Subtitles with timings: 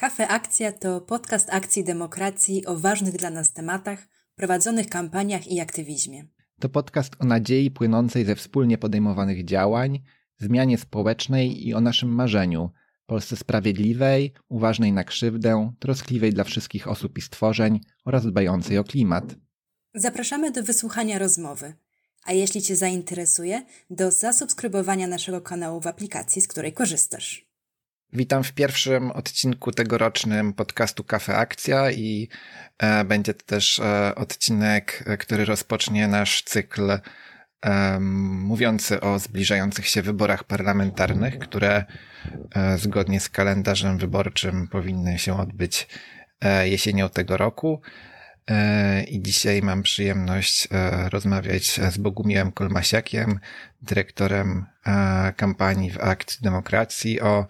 [0.00, 6.24] Kafe Akcja to podcast akcji demokracji o ważnych dla nas tematach, prowadzonych kampaniach i aktywizmie.
[6.60, 10.02] To podcast o nadziei płynącej ze wspólnie podejmowanych działań,
[10.38, 12.70] zmianie społecznej i o naszym marzeniu
[13.06, 19.24] Polsce sprawiedliwej, uważnej na krzywdę, troskliwej dla wszystkich osób i stworzeń oraz dbającej o klimat.
[19.94, 21.74] Zapraszamy do wysłuchania rozmowy.
[22.24, 27.49] A jeśli Cię zainteresuje, do zasubskrybowania naszego kanału w aplikacji, z której korzystasz.
[28.12, 32.28] Witam w pierwszym odcinku tegorocznym podcastu Kafe Akcja i
[32.78, 39.88] e, będzie to też e, odcinek, e, który rozpocznie nasz cykl e, mówiący o zbliżających
[39.88, 41.84] się wyborach parlamentarnych, które
[42.54, 45.88] e, zgodnie z kalendarzem wyborczym powinny się odbyć
[46.40, 47.80] e, jesienią tego roku.
[49.08, 50.68] I dzisiaj mam przyjemność
[51.10, 53.40] rozmawiać z Bogumiłem Kolmasiakiem,
[53.82, 54.66] dyrektorem
[55.36, 57.46] kampanii w Akcji Demokracji o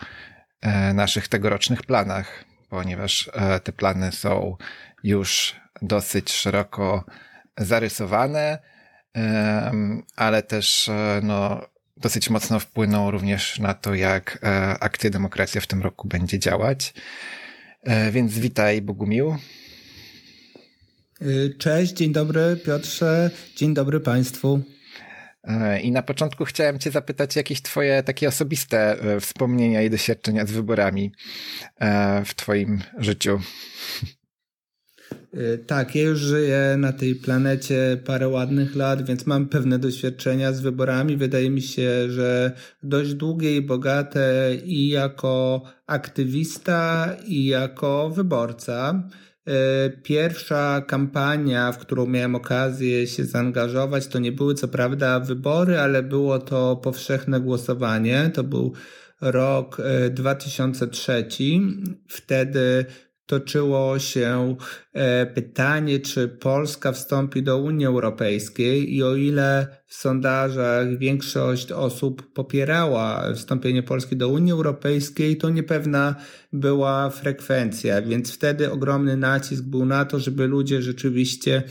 [0.94, 4.56] naszych tegorocznych planach, ponieważ e, te plany są
[5.02, 7.04] już dosyć szeroko
[7.58, 8.58] zarysowane,
[9.16, 9.72] e,
[10.16, 10.90] ale też
[11.22, 11.66] no,
[11.96, 14.38] dosyć mocno wpłyną również na to, jak
[14.80, 16.94] akcja demokracja w tym roku będzie działać.
[18.12, 19.36] Więc witaj, Bogumił.
[21.58, 24.60] Cześć, dzień dobry Piotrze, dzień dobry Państwu.
[25.44, 30.46] E, I na początku chciałem Cię zapytać jakieś Twoje takie osobiste e, wspomnienia i doświadczenia
[30.46, 31.12] z wyborami
[31.80, 33.40] e, w Twoim życiu.
[35.66, 40.60] Tak, ja już żyję na tej planecie parę ładnych lat, więc mam pewne doświadczenia z
[40.60, 41.16] wyborami.
[41.16, 49.08] Wydaje mi się, że dość długie i bogate i jako aktywista, i jako wyborca.
[49.46, 55.78] E, pierwsza kampania, w którą miałem okazję się zaangażować, to nie były co prawda wybory,
[55.78, 58.30] ale było to powszechne głosowanie.
[58.34, 58.72] To był
[59.20, 61.12] rok 2003.
[61.12, 61.24] E,
[62.08, 62.86] Wtedy
[63.30, 64.56] toczyło się
[64.92, 72.32] e, pytanie, czy Polska wstąpi do Unii Europejskiej i o ile w sondażach większość osób
[72.32, 76.14] popierała wstąpienie Polski do Unii Europejskiej, to niepewna
[76.52, 81.62] była frekwencja, więc wtedy ogromny nacisk był na to, żeby ludzie rzeczywiście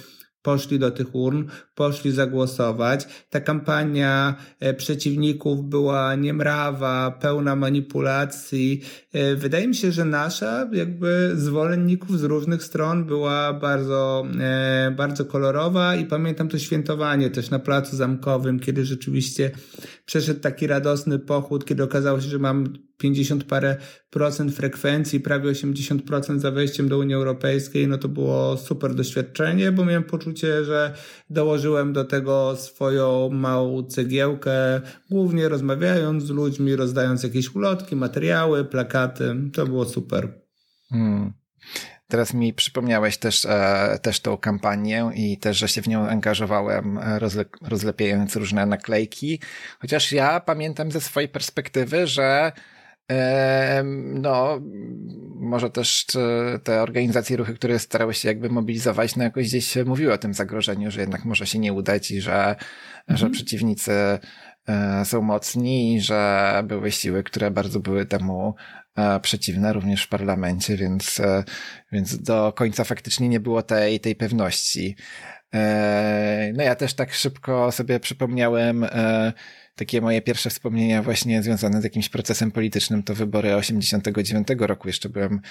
[0.42, 1.44] poszli do tych urn,
[1.76, 3.08] poszli zagłosować.
[3.30, 8.82] Ta kampania e, przeciwników była niemrawa, pełna manipulacji.
[9.14, 15.26] E, wydaje mi się, że nasza, jakby zwolenników z różnych stron była bardzo, e, bardzo
[15.26, 19.52] kolorowa i pamiętam to świętowanie też na Placu Zamkowym, kiedy rzeczywiście
[20.06, 23.78] przeszedł taki radosny pochód, kiedy okazało się, że mam 50 parę
[24.10, 29.86] procent frekwencji, prawie 80% za wejściem do Unii Europejskiej, no to było super doświadczenie, bo
[29.86, 30.94] miałem poczucie, że
[31.30, 39.36] dołożyłem do tego swoją małą cegiełkę, głównie rozmawiając z ludźmi, rozdając jakieś ulotki, materiały, plakaty.
[39.54, 40.34] To było super.
[40.90, 41.34] Hmm.
[42.10, 46.98] Teraz mi przypomniałeś też, e, też tą kampanię i też, że się w nią angażowałem,
[46.98, 49.40] e, rozle, rozlepiając różne naklejki.
[49.80, 52.52] Chociaż ja pamiętam ze swojej perspektywy, że
[54.14, 54.62] no,
[55.40, 56.06] może też
[56.64, 60.92] te organizacje ruchy, które starały się jakby mobilizować, no jakoś gdzieś mówiły o tym zagrożeniu,
[60.92, 62.56] że jednak może się nie udać i że,
[63.00, 63.18] mhm.
[63.18, 63.92] że przeciwnicy
[64.68, 68.56] e, są mocni i że były siły, które bardzo były temu
[68.96, 71.44] e, przeciwne również w parlamencie, więc, e,
[71.92, 74.96] więc do końca faktycznie nie było tej, tej pewności.
[76.54, 78.86] No ja też tak szybko sobie przypomniałem
[79.80, 84.88] takie moje pierwsze wspomnienia właśnie związane z jakimś procesem politycznym to wybory 89 roku.
[84.88, 85.42] Jeszcze byłem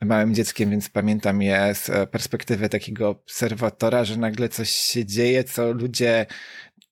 [0.00, 5.72] małym dzieckiem, więc pamiętam je z perspektywy takiego obserwatora, że nagle coś się dzieje, co
[5.72, 6.26] ludzie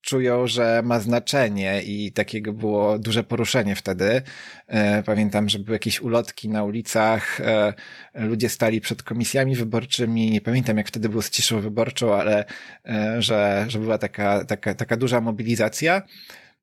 [0.07, 4.23] czują, że ma znaczenie i takiego było duże poruszenie wtedy.
[4.67, 7.75] E, pamiętam, że były jakieś ulotki na ulicach, e,
[8.15, 12.45] ludzie stali przed komisjami wyborczymi, nie pamiętam jak wtedy było z ciszą wyborczą, ale
[12.85, 16.03] e, że, że była taka, taka, taka duża mobilizacja.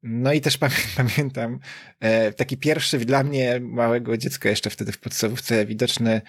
[0.03, 0.57] No i też
[0.97, 1.59] pamiętam
[1.99, 6.21] e, taki pierwszy dla mnie małego dziecka jeszcze wtedy w podstawówce widoczny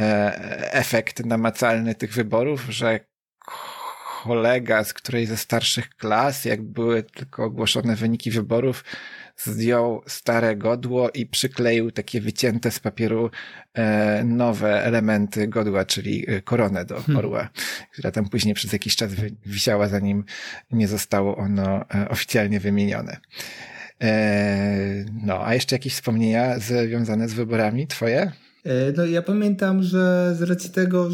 [0.00, 3.00] e, efekt namacalny tych wyborów, że
[4.22, 8.84] kolega z której ze starszych klas, jak były tylko ogłoszone wyniki wyborów,
[9.44, 13.30] zdjął stare godło i przykleił takie wycięte z papieru
[13.74, 17.16] e, nowe elementy godła, czyli e, koronę do hmm.
[17.16, 17.54] orła, hmm.
[17.92, 19.12] która tam później przez jakiś czas
[19.46, 20.24] wisiała, zanim
[20.70, 23.16] nie zostało ono e, oficjalnie wymienione.
[25.22, 28.32] No, a jeszcze jakieś wspomnienia związane z wyborami twoje?
[28.64, 31.10] E, no, ja pamiętam, że z racji tego,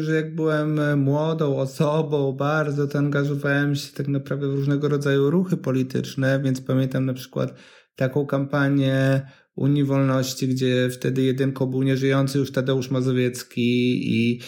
[0.00, 5.56] że, jak byłem młodą osobą, bardzo to angażowałem się tak naprawdę w różnego rodzaju ruchy
[5.56, 7.54] polityczne, więc pamiętam na przykład
[7.96, 9.22] taką kampanię
[9.54, 14.40] Unii Wolności, gdzie wtedy jedynką był nieżyjący już Tadeusz Mazowiecki i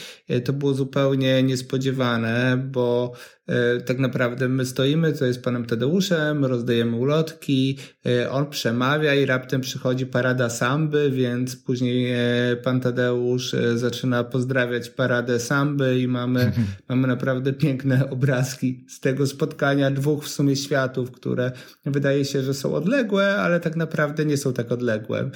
[0.44, 3.41] to było zupełnie niespodziewane, bo E,
[3.86, 9.60] tak naprawdę my stoimy, to jest panem Tadeuszem, rozdajemy ulotki, e, on przemawia i raptem
[9.60, 16.52] przychodzi parada samby, więc później e, pan Tadeusz zaczyna pozdrawiać paradę samby i mamy,
[16.88, 21.52] mamy naprawdę piękne obrazki z tego spotkania dwóch w sumie światów, które
[21.86, 25.30] wydaje się, że są odległe, ale tak naprawdę nie są tak odległe.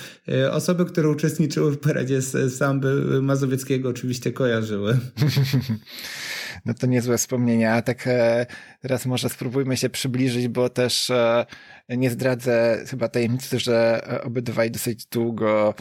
[0.51, 4.99] Osoby, które uczestniczyły w paradzie samby Mazowieckiego oczywiście kojarzyły.
[6.67, 7.75] No to niezłe wspomnienia.
[7.75, 8.47] A tak e,
[8.81, 11.47] teraz może spróbujmy się przybliżyć, bo też e,
[11.89, 15.75] nie zdradzę chyba tajemnicy, że obydwaj dosyć długo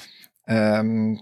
[0.47, 1.17] um,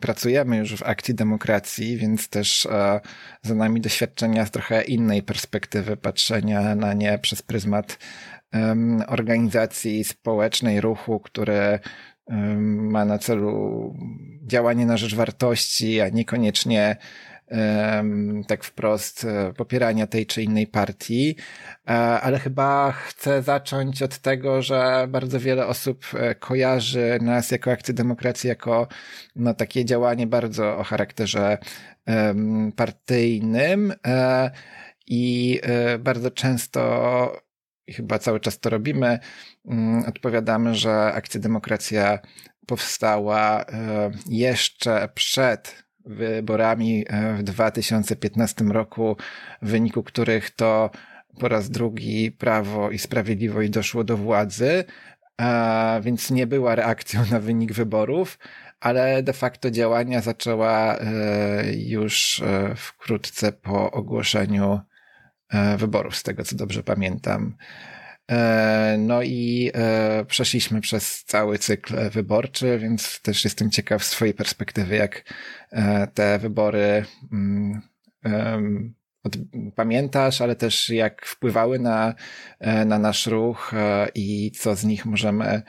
[0.00, 3.00] pracujemy już w akcji demokracji, więc też e,
[3.42, 7.98] za nami doświadczenia z trochę innej perspektywy patrzenia na nie przez pryzmat
[9.06, 11.78] organizacji społecznej, ruchu, które
[12.60, 13.94] ma na celu
[14.46, 16.96] działanie na rzecz wartości, a niekoniecznie
[18.46, 21.36] tak wprost e, popierania tej czy innej partii,
[21.88, 27.70] e, ale chyba chcę zacząć od tego, że bardzo wiele osób e, kojarzy nas jako
[27.72, 28.88] akcję demokracji jako
[29.36, 31.58] no, takie działanie bardzo o charakterze
[32.76, 33.92] partyjnym
[35.06, 35.60] i
[35.98, 37.32] bardzo często
[37.86, 39.18] i chyba cały czas to robimy,
[39.66, 42.18] mm, odpowiadamy, że akcja demokracja
[42.66, 43.64] powstała
[44.28, 49.16] jeszcze przed wyborami e, w 2015 roku,
[49.62, 50.90] w wyniku których to
[51.40, 54.84] po raz drugi Prawo i Sprawiedliwość doszło do władzy,
[56.02, 58.38] więc nie była reakcją na wynik wyborów,
[58.80, 61.04] ale de facto działania zaczęła e,
[61.76, 64.80] już e, wkrótce po ogłoszeniu
[65.76, 67.56] wyborów, z tego co dobrze pamiętam.
[68.30, 74.34] E, no i e, przeszliśmy przez cały cykl wyborczy, więc też jestem ciekaw z swojej
[74.34, 75.34] perspektywy, jak
[75.70, 77.82] e, te wybory mm,
[79.74, 82.14] pamiętasz, ale też jak wpływały na,
[82.86, 83.72] na nasz ruch
[84.14, 85.62] i co z nich możemy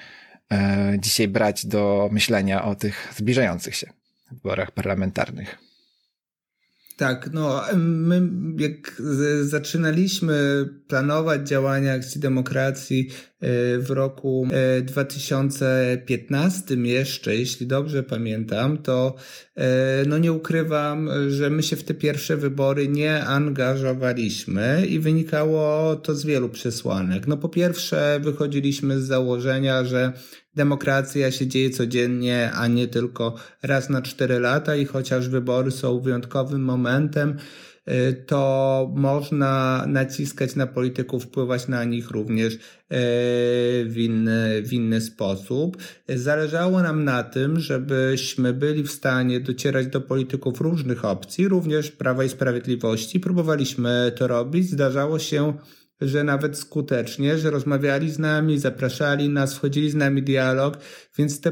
[0.99, 3.89] dzisiaj brać do myślenia o tych zbliżających się
[4.31, 5.57] wyborach parlamentarnych.
[6.97, 8.21] Tak, no my
[8.57, 9.01] jak
[9.41, 13.47] zaczynaliśmy planować działania akcji demokracji e,
[13.79, 14.47] w roku
[14.81, 19.15] 2015 e, jeszcze, jeśli dobrze pamiętam, to
[19.55, 25.95] e, no nie ukrywam, że my się w te pierwsze wybory nie angażowaliśmy i wynikało
[25.95, 27.27] to z wielu przesłanek.
[27.27, 30.13] No po pierwsze wychodziliśmy z założenia, że
[30.55, 35.99] Demokracja się dzieje codziennie, a nie tylko raz na cztery lata i chociaż wybory są
[35.99, 37.37] wyjątkowym momentem,
[37.87, 42.59] y, to można naciskać na polityków, wpływać na nich również y,
[43.85, 45.77] w inny, w inny sposób.
[46.09, 52.23] Zależało nam na tym, żebyśmy byli w stanie docierać do polityków różnych opcji, również Prawa
[52.23, 53.19] i Sprawiedliwości.
[53.19, 54.69] Próbowaliśmy to robić.
[54.69, 55.53] Zdarzało się
[56.01, 60.77] że nawet skutecznie, że rozmawiali z nami, zapraszali nas, wchodzili z nami dialog,
[61.17, 61.51] więc te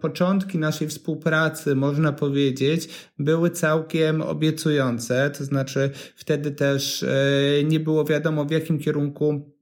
[0.00, 2.88] początki naszej współpracy, można powiedzieć,
[3.18, 7.08] były całkiem obiecujące, to znaczy wtedy też e,
[7.64, 9.56] nie było wiadomo w jakim kierunku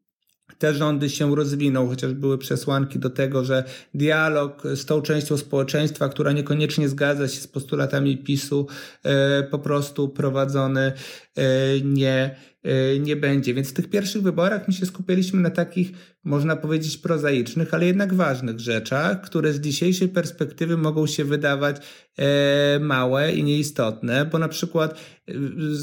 [0.59, 6.09] te rządy się rozwiną, chociaż były przesłanki do tego, że dialog z tą częścią społeczeństwa,
[6.09, 8.67] która niekoniecznie zgadza się z postulatami PiSu,
[9.03, 10.93] e, po prostu prowadzony
[11.37, 12.37] e, nie,
[13.01, 13.55] nie będzie.
[13.55, 15.93] Więc w tych pierwszych wyborach my się skupiliśmy na takich
[16.25, 21.77] można powiedzieć, prozaicznych, ale jednak ważnych rzeczach, które z dzisiejszej perspektywy mogą się wydawać
[22.19, 25.33] e, małe i nieistotne, bo na przykład e,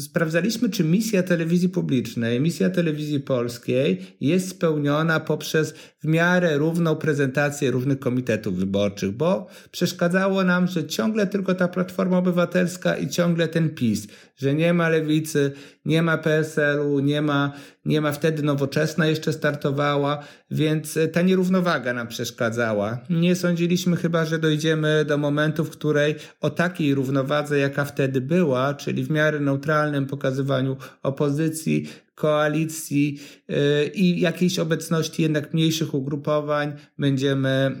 [0.02, 7.70] sprawdzaliśmy, czy misja telewizji publicznej, misja telewizji polskiej jest spełniona poprzez w miarę równą prezentację
[7.70, 13.70] różnych komitetów wyborczych, bo przeszkadzało nam, że ciągle tylko ta Platforma Obywatelska i ciągle ten
[13.70, 14.06] PiS,
[14.36, 15.52] że nie ma lewicy,
[15.84, 17.52] nie ma PSL-u, nie ma,
[17.84, 22.98] nie ma wtedy nowoczesna jeszcze startowała, więc ta nierównowaga nam przeszkadzała.
[23.10, 28.74] Nie sądziliśmy chyba, że dojdziemy do momentu, w której o takiej równowadze, jaka wtedy była,
[28.74, 31.88] czyli w miarę neutralnym pokazywaniu opozycji,
[32.22, 37.76] koalicji y, i jakiejś obecności jednak mniejszych ugrupowań będziemy,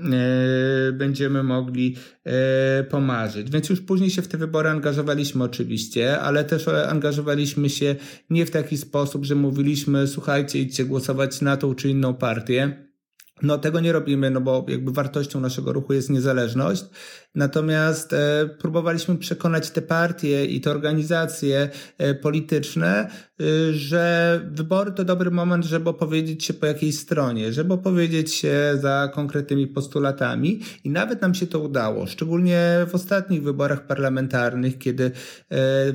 [0.88, 1.96] y, będziemy mogli
[2.80, 3.50] y, pomarzyć.
[3.50, 7.96] Więc już później się w te wybory angażowaliśmy oczywiście, ale też angażowaliśmy się
[8.30, 12.92] nie w taki sposób, że mówiliśmy słuchajcie idźcie głosować na tą czy inną partię,
[13.42, 16.84] No tego nie robimy, no bo jakby wartością naszego ruchu jest niezależność.
[17.34, 23.10] Natomiast e, próbowaliśmy przekonać te partie i te organizacje e, polityczne, e,
[23.72, 29.10] że wybory to dobry moment, żeby opowiedzieć się po jakiej stronie, żeby opowiedzieć się za
[29.14, 35.10] konkretnymi postulatami i nawet nam się to udało, szczególnie w ostatnich wyborach parlamentarnych, kiedy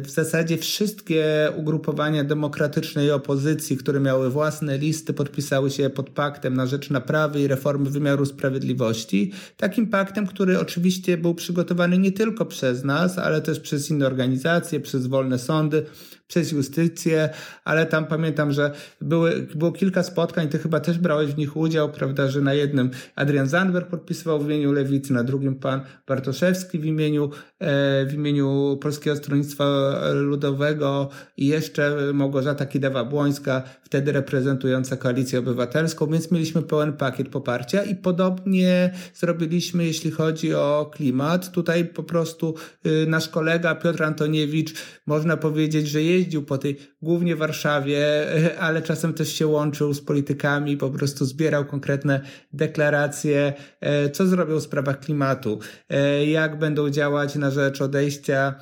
[0.03, 6.65] w zasadzie wszystkie ugrupowania demokratycznej opozycji, które miały własne listy, podpisały się pod paktem na
[6.65, 9.31] rzecz naprawy i reformy wymiaru sprawiedliwości.
[9.57, 14.79] Takim paktem, który oczywiście był przygotowany nie tylko przez nas, ale też przez inne organizacje,
[14.79, 15.85] przez wolne sądy,
[16.27, 17.29] przez justycję,
[17.63, 21.91] ale tam pamiętam, że były, było kilka spotkań, ty chyba też brałeś w nich udział,
[21.91, 26.85] prawda, że na jednym Adrian Zandberg podpisywał w imieniu Lewicy, na drugim pan Bartoszewski w
[26.85, 27.29] imieniu,
[27.59, 29.65] e, w imieniu Polskiego Stronnictwa
[30.13, 37.95] Ludowego i jeszcze Małgorzata Kidawa-Błońska, wtedy reprezentująca Koalicję Obywatelską, więc mieliśmy pełen pakiet poparcia i
[37.95, 41.51] podobnie zrobiliśmy, jeśli chodzi o klimat.
[41.51, 42.55] Tutaj po prostu
[42.85, 44.73] y, nasz kolega Piotr Antoniewicz,
[45.05, 48.27] można powiedzieć, że jeździł po tej głównie Warszawie,
[48.59, 52.21] ale czasem też się łączył z politykami, po prostu zbierał konkretne
[52.53, 55.59] deklaracje, e, co zrobią w sprawach klimatu,
[55.89, 58.55] e, jak będą działać na rzecz odejścia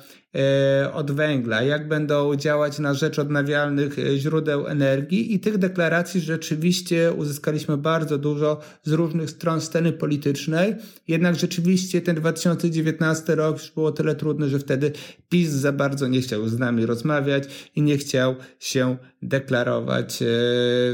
[0.92, 7.12] od węgla, jak będą działać na rzecz odnawialnych e, źródeł energii i tych deklaracji rzeczywiście
[7.12, 10.74] uzyskaliśmy bardzo dużo z różnych stron sceny politycznej.
[11.08, 14.92] Jednak rzeczywiście ten 2019 rok już było tyle trudny, że wtedy
[15.28, 18.96] PiS za bardzo nie chciał z nami rozmawiać i nie chciał się
[19.28, 20.26] deklarować e,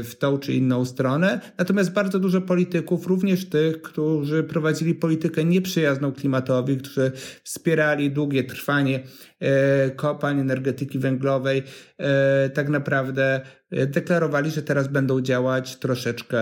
[0.03, 1.41] w tą czy inną stronę.
[1.57, 7.11] Natomiast bardzo dużo polityków, również tych, którzy prowadzili politykę nieprzyjazną klimatowi, którzy
[7.43, 9.03] wspierali długie trwanie
[9.43, 11.63] E, kopalń energetyki węglowej
[11.97, 13.41] e, tak naprawdę
[13.87, 16.39] deklarowali, że teraz będą działać troszeczkę,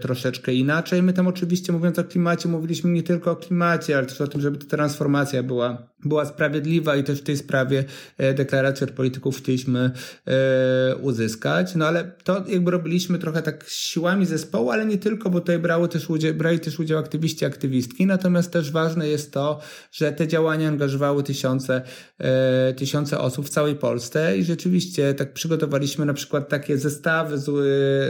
[0.00, 1.02] troszeczkę inaczej.
[1.02, 4.40] My tam oczywiście mówiąc o klimacie, mówiliśmy nie tylko o klimacie, ale też o tym,
[4.40, 7.84] żeby ta transformacja była, była sprawiedliwa i też w tej sprawie
[8.34, 9.90] deklarację od polityków chcieliśmy
[11.02, 11.74] uzyskać.
[11.74, 15.88] No ale to jakby robiliśmy trochę tak siłami zespołu, ale nie tylko, bo tutaj brały
[15.88, 18.06] też udział, brali też udział aktywiści, aktywistki.
[18.06, 19.60] Natomiast też ważne jest to,
[19.92, 21.82] że te działania angażowały tysiące
[22.18, 27.38] e, tysiące osób w całej Polsce i rzeczywiście tak przygotowaliśmy na przykład takie zestawy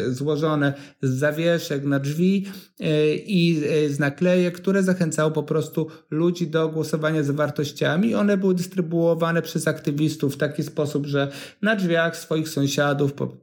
[0.08, 2.46] złożone z zawieszek na drzwi
[2.80, 8.14] e, i e, z naklejek, które zachęcały po prostu ludzi do głosowania za wartościami.
[8.14, 11.28] One były dystrybuowane przez aktywistów w taki sposób, że
[11.62, 13.36] na drzwiach swoich sąsiadów po,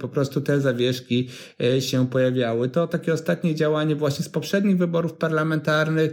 [0.00, 1.28] po prostu te zawieszki
[1.60, 2.68] e, się pojawiały.
[2.68, 6.12] To takie ostatnie działanie właśnie z poprzednich wyborów parlamentarnych.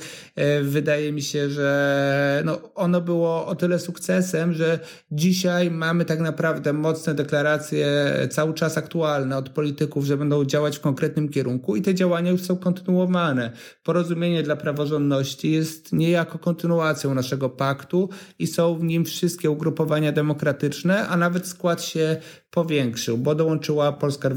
[0.64, 4.80] Wydaje mi się, że no, ono było o tyle sukcesem, że
[5.12, 7.93] dzisiaj mamy tak naprawdę mocne deklaracje
[8.30, 12.42] cały czas aktualne od polityków, że będą działać w konkretnym kierunku i te działania już
[12.42, 13.52] są kontynuowane.
[13.84, 18.10] Porozumienie dla praworządności jest niejako kontynuacją naszego paktu
[18.40, 22.18] i są w nim wszystkie ugrupowania demokratyczne, a nawet skład się
[22.50, 24.30] powiększył, bo dołączyła Polska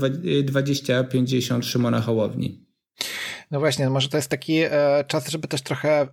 [0.44, 2.66] 2050 Szymona Hołowni.
[3.50, 6.08] No właśnie, no może to jest taki e, czas, żeby też trochę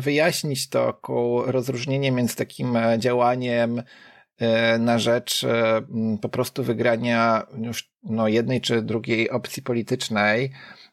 [0.00, 1.00] wyjaśnić to
[1.46, 3.82] rozróżnienie między takim e, działaniem
[4.78, 5.82] na rzecz e,
[6.22, 10.87] po prostu wygrania już no, jednej czy drugiej opcji politycznej, E,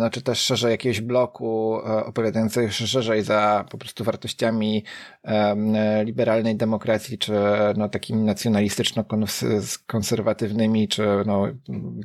[0.00, 4.84] no czy też szerzej jakiegoś bloku e, opowiadającego szerzej za po prostu wartościami
[5.24, 7.32] e, liberalnej demokracji, czy
[7.76, 11.46] no takimi nacjonalistyczno-konserwatywnymi, czy no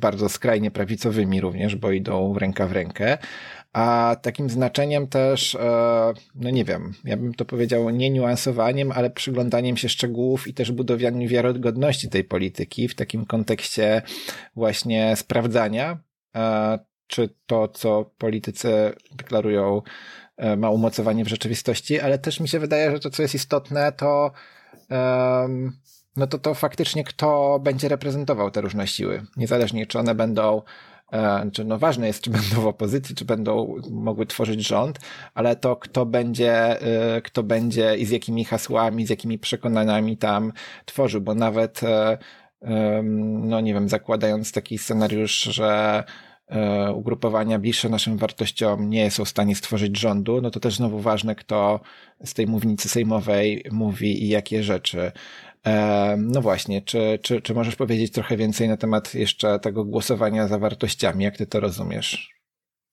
[0.00, 3.18] bardzo skrajnie prawicowymi również, bo idą ręka w rękę.
[3.72, 5.56] A takim znaczeniem też,
[6.34, 10.72] no nie wiem, ja bym to powiedział nie niuansowaniem, ale przyglądaniem się szczegółów i też
[10.72, 14.02] budowaniem wiarygodności tej polityki w takim kontekście
[14.56, 15.98] właśnie sprawdzania,
[17.08, 19.82] czy to, co politycy deklarują,
[20.36, 23.92] e, ma umocowanie w rzeczywistości, ale też mi się wydaje, że to, co jest istotne,
[23.92, 24.32] to
[24.90, 25.72] um,
[26.16, 29.22] no to to faktycznie kto będzie reprezentował te różne siły.
[29.36, 30.62] Niezależnie, czy one będą
[31.12, 34.98] e, czy no ważne jest, czy będą w opozycji, czy będą mogły tworzyć rząd,
[35.34, 36.82] ale to kto będzie,
[37.16, 40.52] e, kto będzie i z jakimi hasłami, z jakimi przekonaniami tam
[40.84, 41.80] tworzył, bo nawet
[43.02, 46.04] no nie wiem, zakładając taki scenariusz, że
[46.94, 51.34] ugrupowania bliższe naszym wartościom nie są w stanie stworzyć rządu, no to też znowu ważne,
[51.34, 51.80] kto
[52.24, 55.12] z tej mównicy sejmowej mówi i jakie rzeczy.
[55.66, 60.48] E, no właśnie, czy, czy, czy możesz powiedzieć trochę więcej na temat jeszcze tego głosowania
[60.48, 61.24] za wartościami?
[61.24, 62.30] Jak ty to rozumiesz?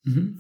[0.07, 0.37] Mhm.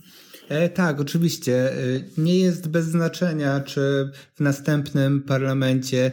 [0.49, 1.71] E, tak, oczywiście.
[1.71, 1.75] E,
[2.17, 6.11] nie jest bez znaczenia, czy w następnym parlamencie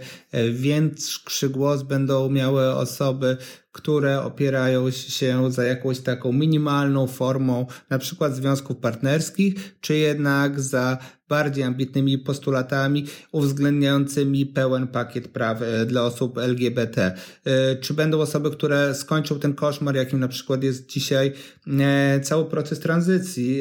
[0.53, 3.37] większy głos będą miały osoby,
[3.73, 10.99] które opierają się za jakąś taką minimalną formą na przykład związków partnerskich, czy jednak za
[11.29, 17.15] bardziej ambitnymi postulatami uwzględniającymi pełen pakiet praw e, dla osób LGBT.
[17.45, 21.33] E, czy będą osoby, które skończą ten koszmar, jakim na przykład jest dzisiaj
[21.81, 23.61] e, cały proces tranzycji,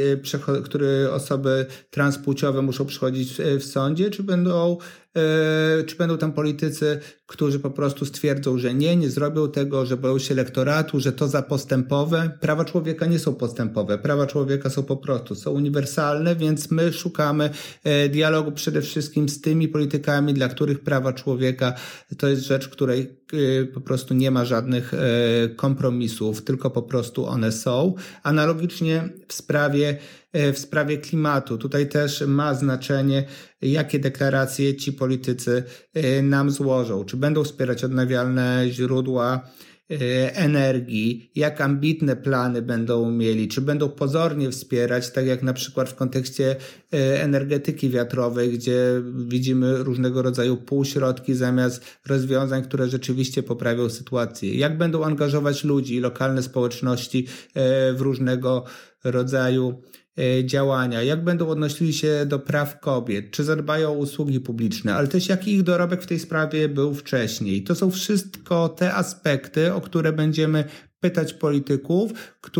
[0.63, 4.77] który osoby transpłciowe muszą przychodzić w sądzie, czy będą
[5.85, 10.19] czy będą tam politycy, którzy po prostu stwierdzą, że nie, nie zrobią tego, że boją
[10.19, 12.37] się elektoratu, że to za postępowe.
[12.41, 17.49] Prawa człowieka nie są postępowe, prawa człowieka są po prostu, są uniwersalne, więc my szukamy
[18.09, 21.73] dialogu przede wszystkim z tymi politykami, dla których prawa człowieka
[22.17, 24.91] to jest rzecz, której e, po prostu nie ma żadnych
[25.55, 27.93] kompromisów, tylko po prostu one są.
[28.23, 29.97] Analogicznie w sprawie
[30.33, 31.57] w sprawie klimatu.
[31.57, 33.23] Tutaj też ma znaczenie,
[33.61, 37.05] jakie deklaracje ci politycy e, nam złożą.
[37.05, 39.70] Czy będą wspierać odnawialne źródła e,
[40.33, 45.95] energii, jak ambitne plany będą mieli, czy będą pozornie wspierać, tak jak na przykład w
[45.95, 46.55] kontekście
[46.93, 54.55] e, energetyki wiatrowej, gdzie widzimy różnego rodzaju półśrodki zamiast rozwiązań, które rzeczywiście poprawią sytuację.
[54.55, 57.27] Jak będą angażować ludzi, lokalne społeczności
[57.93, 58.65] w różnego
[59.03, 59.81] rodzaju
[60.17, 65.07] E, działania, jak będą odnosili się do praw kobiet, czy zadbają o usługi publiczne, ale
[65.07, 67.63] też jaki ich dorobek w tej sprawie był wcześniej.
[67.63, 70.63] To są wszystko te aspekty, o które będziemy
[70.99, 72.11] pytać polityków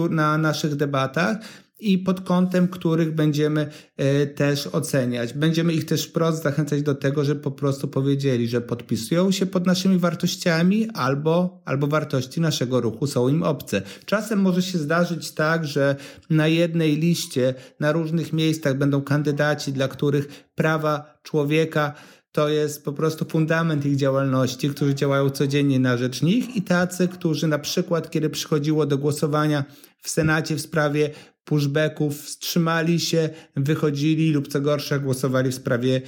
[0.09, 1.37] na naszych debatach,
[1.81, 5.33] i pod kątem których będziemy e, też oceniać.
[5.33, 9.65] Będziemy ich też wprost zachęcać do tego, żeby po prostu powiedzieli, że podpisują się pod
[9.65, 13.81] naszymi wartościami albo, albo wartości naszego ruchu są im obce.
[14.05, 15.95] Czasem może się zdarzyć tak, że
[16.29, 21.93] na jednej liście, na różnych miejscach będą kandydaci, dla których prawa człowieka
[22.31, 27.07] to jest po prostu fundament ich działalności, którzy działają codziennie na rzecz nich i tacy,
[27.07, 29.63] którzy na przykład, kiedy przychodziło do głosowania
[30.01, 31.09] w Senacie w sprawie
[31.45, 36.01] pushbacków, wstrzymali się, wychodzili lub co gorsza głosowali w sprawie, e,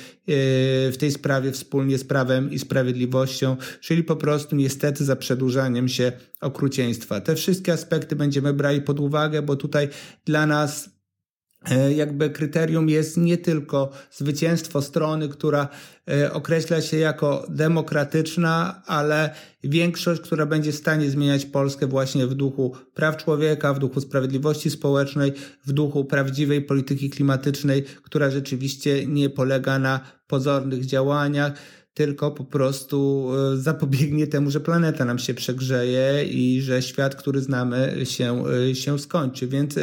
[0.92, 6.12] w tej sprawie wspólnie z Prawem i Sprawiedliwością, czyli po prostu niestety za przedłużaniem się
[6.42, 7.22] okrucieństwa.
[7.22, 9.90] Te wszystkie aspekty będziemy brali pod uwagę, bo tutaj
[10.26, 10.94] dla nas
[11.72, 15.68] E, jakby kryterium jest nie tylko zwycięstwo strony, która
[16.32, 19.30] określa się jako demokratyczna, ale
[19.64, 24.70] większość, która będzie w stanie zmieniać Polskę właśnie w duchu praw człowieka, w duchu sprawiedliwości
[24.70, 25.34] społecznej,
[25.66, 31.54] w duchu prawdziwej polityki klimatycznej, która rzeczywiście nie polega na pozornych działaniach,
[31.94, 37.42] tylko po prostu e, zapobiegnie temu, że planeta nam się przegrzeje i że świat, który
[37.42, 39.48] znamy, się, się skończy.
[39.48, 39.76] Więc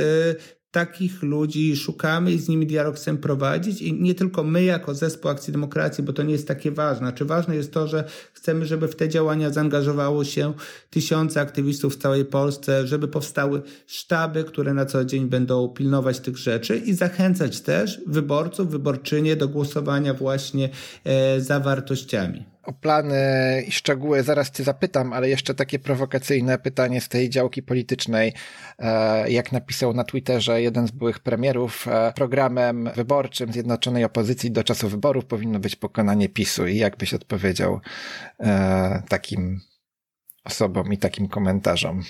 [0.71, 5.31] takich ludzi szukamy i z nimi dialog chcemy prowadzić i nie tylko my jako zespół
[5.31, 7.13] Akcji Demokracji, bo to nie jest takie ważne.
[7.13, 10.53] Czy ważne jest to, że chcemy, żeby w te działania zaangażowało się
[10.91, 16.37] tysiące aktywistów w całej Polsce, żeby powstały sztaby, które na co dzień będą pilnować tych
[16.37, 20.69] rzeczy i zachęcać też wyborców, wyborczynie do głosowania właśnie
[21.05, 22.45] e, za wartościami.
[22.63, 27.63] O plany i szczegóły zaraz Cię zapytam, ale jeszcze takie prowokacyjne pytanie z tej działki
[27.63, 28.33] politycznej.
[28.79, 34.65] E, jak napisał na Twitterze jeden z byłych premierów, e, programem wyborczym Zjednoczonej Opozycji do
[34.65, 36.67] czasu wyborów powinno być pokonanie PiSu.
[36.67, 37.81] I jak byś odpowiedział
[38.41, 39.61] e, takim
[40.45, 42.03] osobom i takim komentarzom?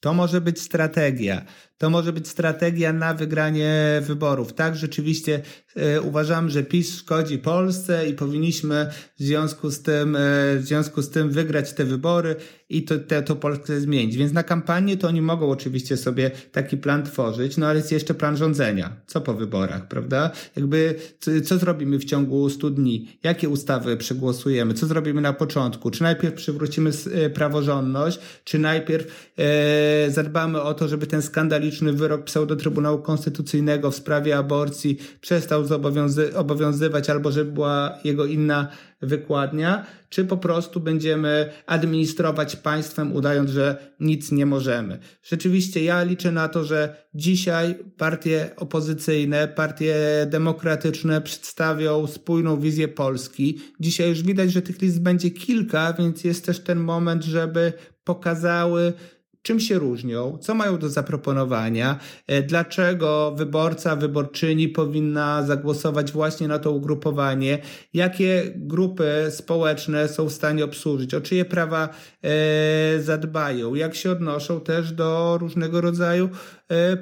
[0.00, 1.44] To może być strategia.
[1.80, 4.52] To może być strategia na wygranie wyborów.
[4.52, 5.42] Tak, rzeczywiście
[5.76, 8.86] e, uważam, że PiS szkodzi Polsce i powinniśmy
[9.18, 10.20] w związku z tym, e,
[10.56, 12.36] w związku z tym wygrać te wybory
[12.70, 14.16] i to, te, to Polskę zmienić.
[14.16, 18.14] Więc na kampanię to oni mogą oczywiście sobie taki plan tworzyć, no ale jest jeszcze
[18.14, 18.96] plan rządzenia.
[19.06, 20.30] Co po wyborach, prawda?
[20.56, 23.18] Jakby co, co zrobimy w ciągu 100 dni?
[23.22, 24.74] Jakie ustawy przegłosujemy?
[24.74, 25.90] Co zrobimy na początku?
[25.90, 31.22] Czy najpierw przywrócimy e, praworządność, czy najpierw e, zadbamy o to, żeby ten
[31.70, 38.68] skandaliczny wyrok pseudo-Trybunału Konstytucyjnego w sprawie aborcji przestał zobowiązy- obowiązywać albo żeby była jego inna
[39.02, 44.98] wykładnia, czy po prostu będziemy administrować państwem, udając, że nic nie możemy.
[45.22, 49.94] Rzeczywiście ja liczę na to, że dzisiaj partie opozycyjne, partie
[50.30, 53.58] demokratyczne przedstawią spójną wizję Polski.
[53.80, 57.72] Dzisiaj już widać, że tych list będzie kilka, więc jest też ten moment, żeby
[58.04, 58.92] pokazały,
[59.42, 66.58] czym się różnią, co mają do zaproponowania, e, dlaczego wyborca, wyborczyni powinna zagłosować właśnie na
[66.58, 67.58] to ugrupowanie,
[67.94, 71.88] jakie grupy społeczne są w stanie obsłużyć, o czyje prawa
[72.22, 76.28] e, zadbają, jak się odnoszą też do różnego rodzaju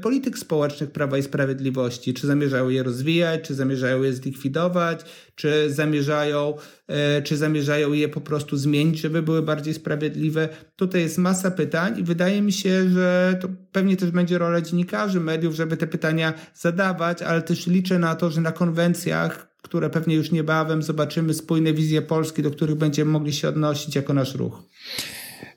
[0.00, 2.14] polityk społecznych Prawa i Sprawiedliwości.
[2.14, 5.00] Czy zamierzają je rozwijać, czy zamierzają je zlikwidować,
[5.34, 6.54] czy zamierzają,
[6.86, 10.48] e, czy zamierzają je po prostu zmienić, żeby były bardziej sprawiedliwe.
[10.76, 15.20] Tutaj jest masa pytań i wydaje mi się, że to pewnie też będzie rola dziennikarzy,
[15.20, 20.14] mediów, żeby te pytania zadawać, ale też liczę na to, że na konwencjach, które pewnie
[20.14, 24.62] już niebawem zobaczymy spójne wizje Polski, do których będziemy mogli się odnosić jako nasz ruch.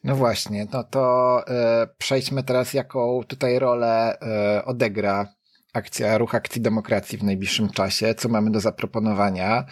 [0.04, 5.28] No właśnie, no to e, przejdźmy teraz, jaką tutaj rolę e, odegra
[5.74, 9.66] akcja Ruch Akcji Demokracji w najbliższym czasie, co mamy do zaproponowania,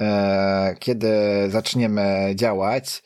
[0.00, 1.10] e, kiedy
[1.48, 3.02] zaczniemy działać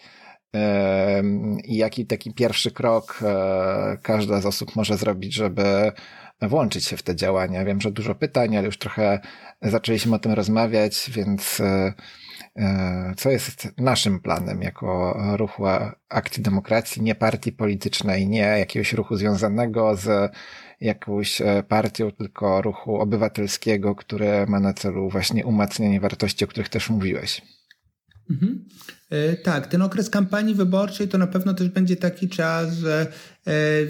[0.57, 1.23] e,
[1.65, 5.93] i jaki taki pierwszy krok e, każda z osób może zrobić, żeby
[6.43, 7.65] włączyć się w te działania.
[7.65, 9.21] Wiem, że dużo pytań, ale już trochę
[9.63, 11.93] zaczęliśmy o tym rozmawiać, więc e,
[13.17, 15.63] co jest naszym planem jako ruchu
[16.09, 20.33] akcji demokracji, nie partii politycznej, nie jakiegoś ruchu związanego z
[20.81, 26.69] jakąś e, partią, tylko ruchu obywatelskiego, które ma na celu właśnie umacnianie wartości, o których
[26.69, 27.43] też mówiłeś.
[28.31, 28.65] Mhm.
[29.43, 33.07] Tak, ten okres kampanii wyborczej to na pewno też będzie taki czas, że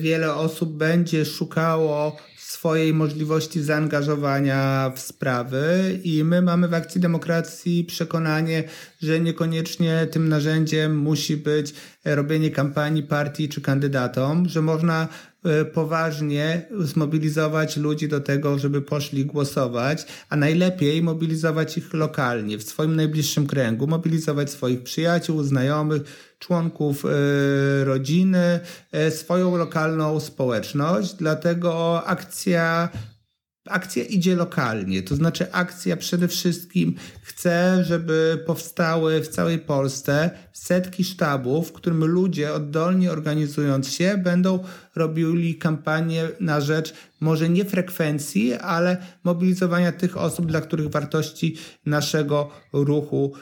[0.00, 2.16] wiele osób będzie szukało
[2.48, 8.64] swojej możliwości zaangażowania w sprawy i my mamy w Akcji Demokracji przekonanie,
[9.02, 15.08] że niekoniecznie tym narzędziem musi być robienie kampanii partii czy kandydatom, że można
[15.72, 22.96] poważnie zmobilizować ludzi do tego, żeby poszli głosować, a najlepiej mobilizować ich lokalnie, w swoim
[22.96, 26.02] najbliższym kręgu, mobilizować swoich przyjaciół, znajomych,
[26.38, 27.08] członków e,
[27.84, 28.60] rodziny,
[28.92, 31.14] e, swoją lokalną społeczność.
[31.14, 32.88] Dlatego akcja
[33.68, 41.04] akcja idzie lokalnie, to znaczy akcja przede wszystkim chce, żeby powstały w całej Polsce setki
[41.04, 48.54] sztabów, w którym ludzie oddolnie organizując się będą robili kampanię na rzecz może nie frekwencji,
[48.54, 53.32] ale mobilizowania tych osób, dla których wartości naszego ruchu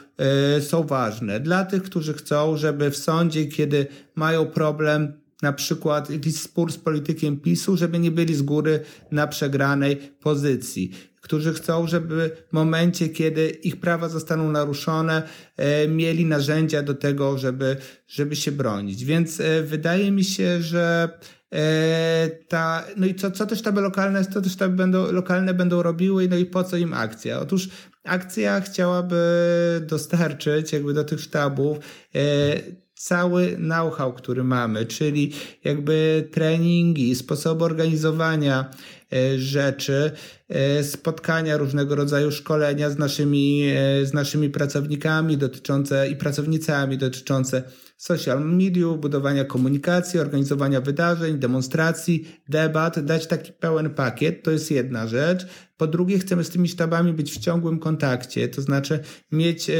[0.57, 1.39] y, są ważne.
[1.39, 6.77] Dla tych, którzy chcą, żeby w sądzie, kiedy mają problem na przykład jakiś spór z
[6.77, 8.79] politykiem PiSu, żeby nie byli z góry
[9.11, 10.91] na przegranej pozycji.
[11.21, 15.23] Którzy chcą, żeby w momencie, kiedy ich prawa zostaną naruszone,
[15.57, 19.05] e, mieli narzędzia do tego, żeby, żeby się bronić.
[19.05, 21.09] Więc e, wydaje mi się, że
[21.53, 25.83] e, ta, no i co, co te sztaby lokalne, co te sztaby będą, lokalne będą
[25.83, 27.39] robiły, no i po co im akcja?
[27.39, 27.69] Otóż
[28.03, 29.17] akcja chciałaby
[29.87, 31.77] dostarczyć jakby do tych sztabów
[32.97, 35.31] cały know-how, który mamy, czyli
[35.63, 38.71] jakby treningi, sposoby organizowania
[39.37, 40.11] rzeczy,
[40.49, 47.63] e, spotkania, różnego rodzaju szkolenia z naszymi, e, z naszymi pracownikami dotyczące i pracownicami dotyczące
[47.97, 55.07] social mediów, budowania komunikacji, organizowania wydarzeń, demonstracji, debat, dać taki pełen pakiet, to jest jedna
[55.07, 55.47] rzecz.
[55.77, 58.99] Po drugie, chcemy z tymi sztabami być w ciągłym kontakcie, to znaczy
[59.31, 59.73] mieć e,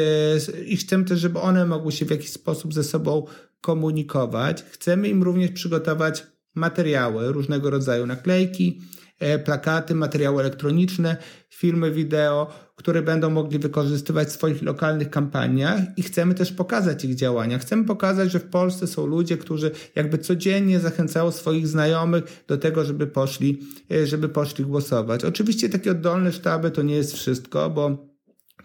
[0.66, 3.26] i chcemy też, żeby one mogły się w jakiś sposób ze sobą
[3.62, 4.64] komunikować.
[4.64, 6.24] Chcemy im również przygotować
[6.56, 9.07] materiały, różnego rodzaju naklejki, e,
[9.46, 11.18] plakaty, materiały elektroniczne,
[11.50, 17.16] filmy wideo, które będą mogli wykorzystywać w swoich lokalnych kampaniach i chcemy też pokazać ich
[17.16, 17.60] działania.
[17.60, 22.86] Chcemy pokazać, że w Polsce są ludzie, którzy jakby codziennie zachęcają swoich znajomych do tego,
[22.86, 23.60] żeby poszli,
[23.92, 25.26] e, żeby poszli głosować.
[25.26, 28.08] Oczywiście takie oddolne sztaby to nie jest wszystko, bo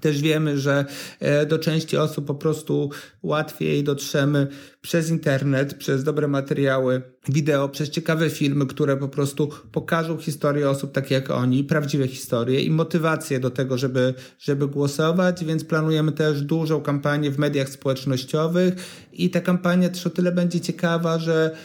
[0.03, 0.85] też wiemy, że
[1.21, 2.91] e, do części osób po prostu
[3.23, 4.47] łatwiej dotrzemy
[4.81, 10.93] przez internet, przez dobre materiały wideo, przez ciekawe filmy, które po prostu pokażą historię osób
[10.93, 16.43] tak jak oni, prawdziwe historie i motywację do tego, żeby, żeby głosować, więc planujemy też
[16.43, 18.75] dużą kampanię w mediach społecznościowych
[19.13, 21.57] i ta kampania też o tyle będzie ciekawa, że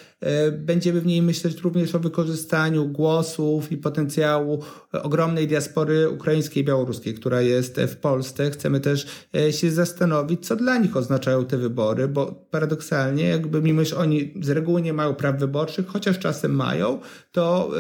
[0.52, 7.14] Będziemy w niej myśleć również o wykorzystaniu głosów i potencjału ogromnej diaspory ukraińskiej i białoruskiej,
[7.14, 8.52] która jest w Polsce.
[8.52, 13.86] Chcemy też e, się zastanowić, co dla nich oznaczają te wybory, bo paradoksalnie, jakby mimo,
[13.86, 17.00] że oni z reguły nie mają praw wyborczych, chociaż czasem mają,
[17.32, 17.72] to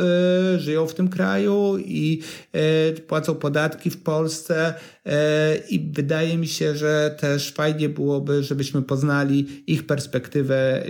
[0.57, 2.21] żyją w tym kraju i
[3.07, 4.73] płacą podatki w Polsce
[5.69, 10.83] i wydaje mi się, że też fajnie byłoby, żebyśmy poznali ich perspektywę,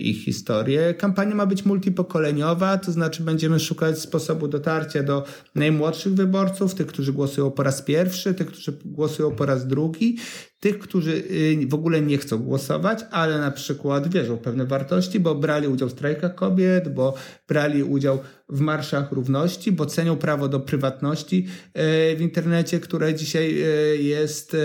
[0.00, 0.75] ich historię.
[0.98, 7.12] Kampania ma być multipokoleniowa, to znaczy będziemy szukać sposobu dotarcia do najmłodszych wyborców, tych, którzy
[7.12, 10.16] głosują po raz pierwszy, tych, którzy głosują po raz drugi,
[10.60, 15.20] tych, którzy y, w ogóle nie chcą głosować, ale na przykład wierzą w pewne wartości,
[15.20, 17.14] bo brali udział w strajkach kobiet, bo
[17.48, 23.62] brali udział w marszach równości, bo cenią prawo do prywatności y, w internecie, które dzisiaj
[23.62, 24.56] y, jest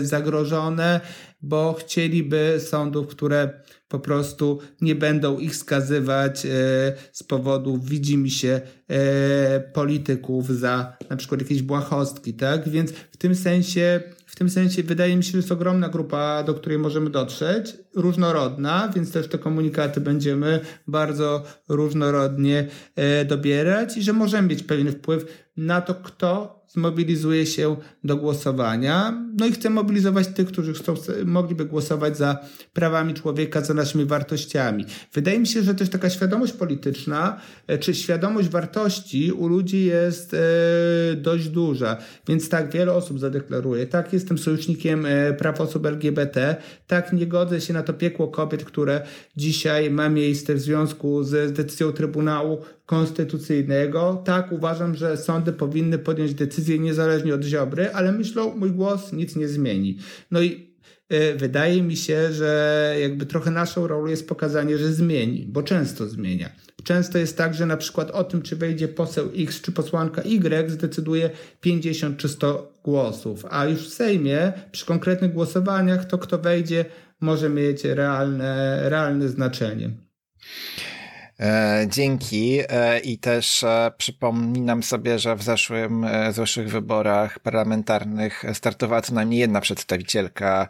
[0.00, 1.00] zagrożone,
[1.42, 3.62] bo chcieliby sądów, które
[3.92, 6.46] po prostu nie będą ich skazywać
[7.12, 8.60] z powodu widzimy się
[9.72, 12.68] polityków za na przykład jakieś błahostki, tak?
[12.68, 14.00] Więc w tym sensie
[14.32, 18.92] w tym sensie wydaje mi się, że jest ogromna grupa, do której możemy dotrzeć, różnorodna,
[18.94, 25.48] więc też te komunikaty będziemy bardzo różnorodnie e, dobierać i że możemy mieć pewien wpływ
[25.56, 29.22] na to, kto zmobilizuje się do głosowania.
[29.38, 32.38] No i chcę mobilizować tych, którzy chcą, mogliby głosować za
[32.72, 34.84] prawami człowieka, za naszymi wartościami.
[35.12, 40.34] Wydaje mi się, że też taka świadomość polityczna, e, czy świadomość wartości u ludzi jest
[40.34, 40.38] e,
[41.16, 41.96] dość duża.
[42.28, 46.56] Więc tak, wiele osób zadeklaruje, tak, jestem sojusznikiem e, praw osób LGBT,
[46.86, 49.02] tak, nie godzę się na to piekło kobiet, które
[49.36, 54.22] dzisiaj ma miejsce w związku z decyzją Trybunału Konstytucyjnego.
[54.24, 59.36] Tak, uważam, że sądy powinny podjąć decyzję niezależnie od Ziobry, ale myślą, mój głos nic
[59.36, 59.98] nie zmieni.
[60.30, 60.76] No i
[61.12, 66.08] y, wydaje mi się, że jakby trochę naszą rolą jest pokazanie, że zmieni, bo często
[66.08, 66.50] zmienia.
[66.84, 70.70] Często jest tak, że na przykład o tym, czy wejdzie poseł X czy posłanka Y,
[70.70, 76.84] zdecyduje 50 czy 100 głosów, a już w Sejmie przy konkretnych głosowaniach to, kto wejdzie,
[77.20, 79.90] może mieć realne, realne znaczenie.
[81.40, 82.60] E, dzięki.
[82.68, 89.40] E, i też e, przypominam sobie, że w zeszłym, zeszłych wyborach parlamentarnych startowała co najmniej
[89.40, 90.68] jedna przedstawicielka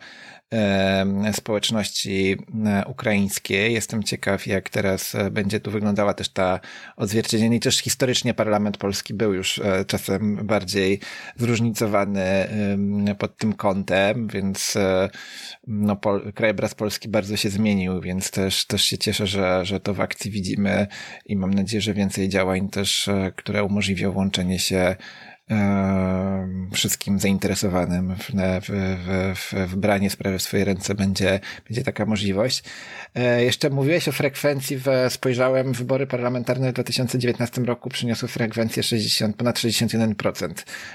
[1.33, 2.37] społeczności
[2.67, 3.75] e, ukraińskiej.
[3.75, 6.61] Jestem ciekaw, jak teraz e, będzie tu wyglądała też ta
[6.97, 7.57] odzwierciedlenie.
[7.57, 11.01] I też historycznie parlament polski był już e, czasem bardziej
[11.37, 12.23] zróżnicowany
[13.19, 14.75] pod tym kątem, więc
[15.67, 16.01] no,
[16.35, 20.31] krajobraz Polski bardzo się zmienił, więc też, też się cieszę, że, że to w akcji
[20.31, 20.87] widzimy
[21.27, 24.97] i mam nadzieję, że więcej działań też, które umożliwią łączenie się
[26.73, 28.31] wszystkim zainteresowanym w,
[28.63, 28.99] w,
[29.35, 32.63] w, w branie sprawy w swoje ręce będzie, będzie taka możliwość.
[33.15, 39.37] E, jeszcze mówiłeś o frekwencji, w, spojrzałem, wybory parlamentarne w 2019 roku przyniosły frekwencję 60,
[39.37, 40.53] ponad 61%.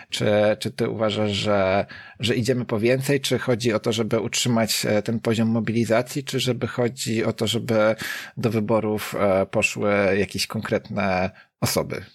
[0.10, 0.26] Czy,
[0.60, 1.86] czy ty uważasz, że,
[2.20, 6.40] że idziemy po więcej, czy chodzi o to, żeby utrzymać e, ten poziom mobilizacji, czy
[6.40, 7.96] żeby chodzi o to, żeby
[8.38, 12.06] do wyborów e, poszły jakieś konkretne osoby?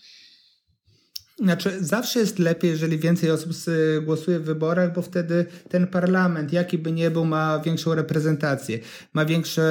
[1.43, 3.53] Znaczy, zawsze jest lepiej, jeżeli więcej osób
[4.03, 8.79] głosuje w wyborach, bo wtedy ten parlament, jaki by nie był, ma większą reprezentację,
[9.13, 9.63] ma większy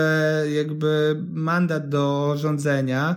[0.56, 3.16] jakby mandat do rządzenia.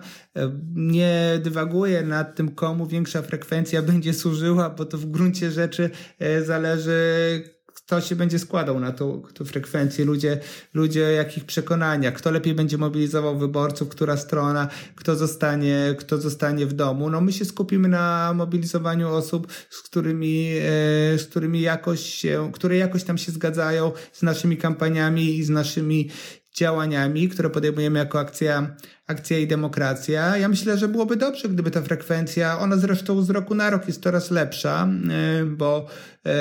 [0.75, 6.43] Nie dywaguje nad tym, komu większa frekwencja będzie służyła, bo to w gruncie rzeczy e,
[6.43, 7.54] zależy,
[7.87, 10.40] kto się będzie składał na tą, tą frekwencję, ludzie,
[10.75, 16.73] ludzie jakich przekonaniach, kto lepiej będzie mobilizował wyborców, która strona, kto zostanie, kto zostanie w
[16.73, 17.11] domu.
[17.11, 22.77] No my się skupimy na mobilizowaniu osób, z którymi, e, z którymi jakoś się, które
[22.77, 26.11] jakoś tam się zgadzają z naszymi kampaniami i z naszymi
[26.55, 30.37] działaniami, które podejmujemy jako akcja, akcja i demokracja.
[30.37, 34.03] Ja myślę, że byłoby dobrze, gdyby ta frekwencja, ona zresztą z roku na rok jest
[34.03, 35.87] coraz lepsza, e, bo
[36.25, 36.33] e,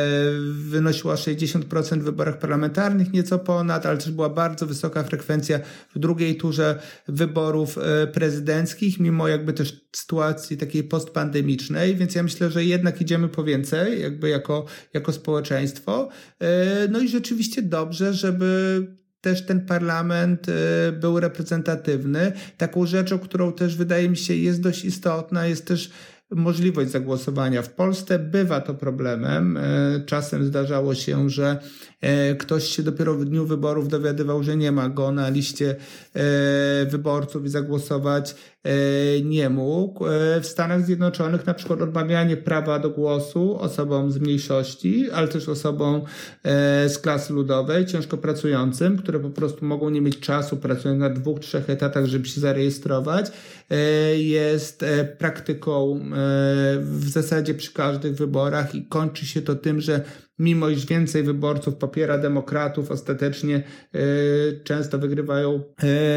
[0.51, 5.59] wynosiła 60% w wyborach parlamentarnych, nieco ponad, ale też była bardzo wysoka frekwencja
[5.95, 12.51] w drugiej turze wyborów e, prezydenckich, mimo jakby też sytuacji takiej postpandemicznej, więc ja myślę,
[12.51, 16.09] że jednak idziemy po więcej, jakby jako, jako społeczeństwo.
[16.89, 22.31] No i rzeczywiście dobrze, żeby też ten parlament y, był reprezentatywny.
[22.57, 25.91] Taką rzeczą, którą też wydaje mi się jest dość istotna, jest też
[26.31, 27.61] możliwość zagłosowania.
[27.61, 29.57] W Polsce bywa to problemem.
[29.57, 31.59] Y, czasem zdarzało się, że
[32.31, 35.75] y, ktoś się dopiero w dniu wyborów dowiadywał, że nie ma go na liście
[36.89, 38.52] wyborców i zagłosować E,
[39.23, 40.07] nie mógł.
[40.07, 45.49] E, w Stanach Zjednoczonych na przykład odmawianie prawa do głosu osobom z mniejszości, ale też
[45.49, 46.01] osobom
[46.43, 51.09] e, z klasy ludowej, ciężko pracującym, które po prostu mogą nie mieć czasu, pracując na
[51.09, 53.31] dwóch, trzech etatach, żeby się zarejestrować,
[54.15, 54.85] jest
[55.17, 55.99] praktyką
[56.79, 60.01] w zasadzie przy każdych wyborach i kończy się to tym, że
[60.39, 63.63] mimo iż więcej wyborców popiera demokratów, ostatecznie
[64.63, 65.63] często wygrywają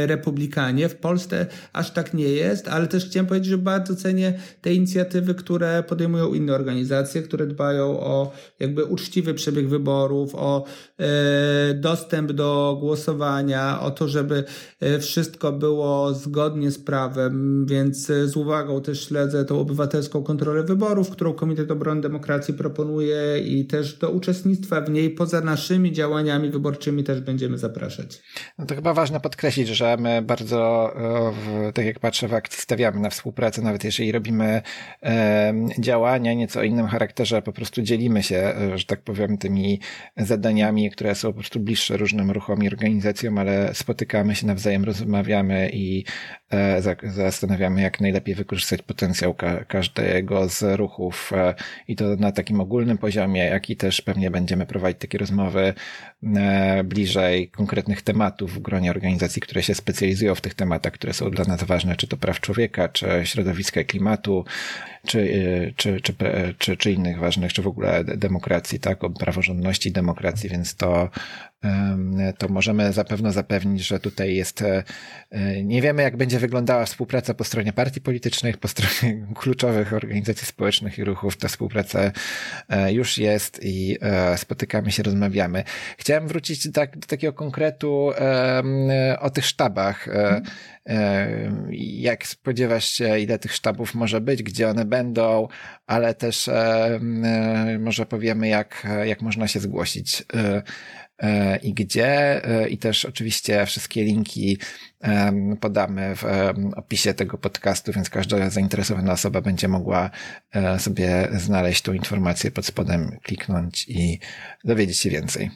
[0.07, 0.89] republikanie.
[0.89, 5.35] W Polsce aż tak nie jest, ale też chciałem powiedzieć, że bardzo cenię te inicjatywy,
[5.35, 10.65] które podejmują inne organizacje, które dbają o jakby uczciwy przebieg wyborów, o
[10.99, 14.45] e, dostęp do głosowania, o to, żeby
[15.01, 21.33] wszystko było zgodnie z prawem, więc z uwagą też śledzę tą obywatelską kontrolę wyborów, którą
[21.33, 27.05] Komitet Obrony Demokracji proponuje i też do do uczestnictwa w niej poza naszymi działaniami wyborczymi
[27.05, 28.23] też będziemy zapraszać.
[28.59, 30.92] No to chyba ważne podkreślić, że my bardzo,
[31.33, 34.62] w, tak jak patrzę w akcji, stawiamy na współpracę, nawet jeżeli robimy
[35.03, 39.81] e, działania nieco o innym charakterze, po prostu dzielimy się, e, że tak powiem, tymi
[40.16, 45.71] zadaniami, które są po prostu bliższe różnym ruchom i organizacjom, ale spotykamy się nawzajem, rozmawiamy
[45.73, 46.05] i
[46.51, 51.55] e, zastanawiamy, jak najlepiej wykorzystać potencjał ka każdego z ruchów e,
[51.88, 55.75] i to na takim ogólnym poziomie, jak i też pewnie będziemy prowadzić takie rozmowy
[56.37, 61.31] e, bliżej konkretnych tematów w gronie organizacji, które się specjalizują w tych tematach, które są
[61.31, 64.45] dla nas ważne, czy to praw człowieka, czy środowiska i klimatu,
[65.07, 66.14] czy, e, czy, czy,
[66.59, 71.11] czy, czy innych ważnych, czy w ogóle demokracji, tak, o praworządności demokracji, więc to
[72.38, 74.85] to możemy zapewne zapewnić, że tutaj jest, e,
[75.62, 80.99] nie wiemy jak będzie wyglądała współpraca po stronie partii politycznych, po stronie kluczowych organizacji społecznych
[80.99, 81.37] i ruchów.
[81.37, 82.12] Ta współpraca
[82.69, 85.64] e, już jest i e, spotykamy się, rozmawiamy.
[85.99, 88.12] Chciałem wrócić tak, do takiego konkretu
[89.21, 90.09] o tych sztabach.
[91.79, 95.49] Jak spodziewasz się, ile tych sztabów może być, gdzie one będą,
[95.87, 96.51] ale też
[97.79, 100.25] może powiemy, jak, jak można się zgłosić.
[101.22, 102.44] E, i gdzie.
[102.44, 104.59] E, I też oczywiście wszystkie linki
[105.61, 106.25] podamy w
[106.77, 110.11] opisie tego podcastu, więc każda zainteresowana osoba będzie mogła
[110.53, 114.18] e, sobie znaleźć tą informację pod spodem, kliknąć i
[114.64, 115.51] dowiedzieć się więcej.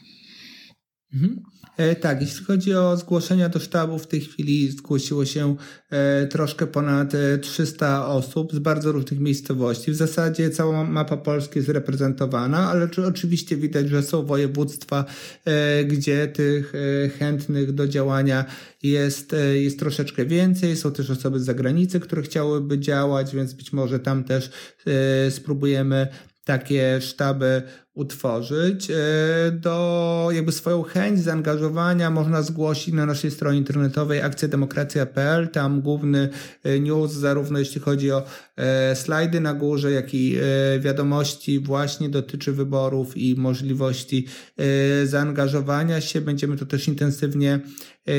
[1.13, 1.41] Mhm.
[1.77, 5.55] E, tak, jeśli chodzi o zgłoszenia do sztabu, w tej chwili zgłosiło się
[5.89, 9.91] e, troszkę ponad 300 e, osób z bardzo różnych miejscowości.
[9.91, 15.05] W zasadzie cała mapa Polski jest reprezentowana, ale oczywiście widać, że są województwa,
[15.85, 16.73] gdzie tych
[17.19, 18.45] chętnych do działania
[18.83, 20.75] jest, jest troszeczkę więcej.
[20.75, 24.49] Są też osoby z zagranicy, które chciałyby działać, więc być może tam też
[25.29, 26.07] spróbujemy
[26.45, 28.91] takie sztaby utworzyć.
[28.91, 28.95] E,
[29.51, 35.49] do jakby swoją chęć zaangażowania można zgłosić na naszej stronie internetowej akcjademokracja.pl.
[35.49, 36.29] Tam główny
[36.63, 38.23] e, news, zarówno jeśli chodzi o
[38.55, 40.37] e, slajdy na górze, jak i
[40.79, 44.27] wiadomości właśnie dotyczy wyborów i możliwości
[45.03, 46.21] zaangażowania się.
[46.21, 47.59] Będziemy to też intensywnie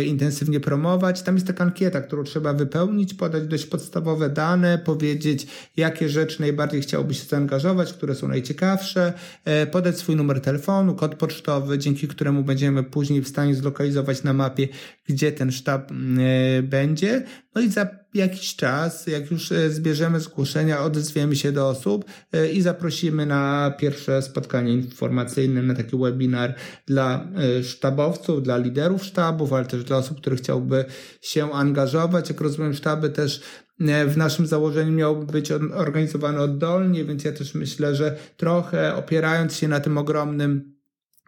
[0.07, 1.23] intensywnie promować.
[1.23, 6.83] Tam jest taka ankieta, którą trzeba wypełnić, podać dość podstawowe dane, powiedzieć, jakie rzeczy najbardziej
[6.83, 9.13] chciałbyś się zaangażować, które są najciekawsze,
[9.71, 14.69] podać swój numer telefonu, kod pocztowy, dzięki któremu będziemy później w stanie zlokalizować na mapie,
[15.09, 16.19] gdzie ten sztab mm,
[16.59, 17.25] e, będzie.
[17.55, 22.53] No i za jakiś czas, jak już e, zbierzemy zgłoszenia, odezwiemy się do osób e,
[22.53, 26.55] i zaprosimy na pierwsze spotkanie informacyjne, na taki webinar
[26.87, 27.29] dla
[27.63, 30.85] sztabowców, dla liderów sztabów, ale też dla osób, które chciałby
[31.21, 32.29] się angażować.
[32.29, 33.43] Jak rozumiem, sztaby też
[34.07, 39.69] w naszym założeniu miałoby być organizowane oddolnie, więc ja też myślę, że trochę opierając się
[39.69, 40.72] na tym ogromnym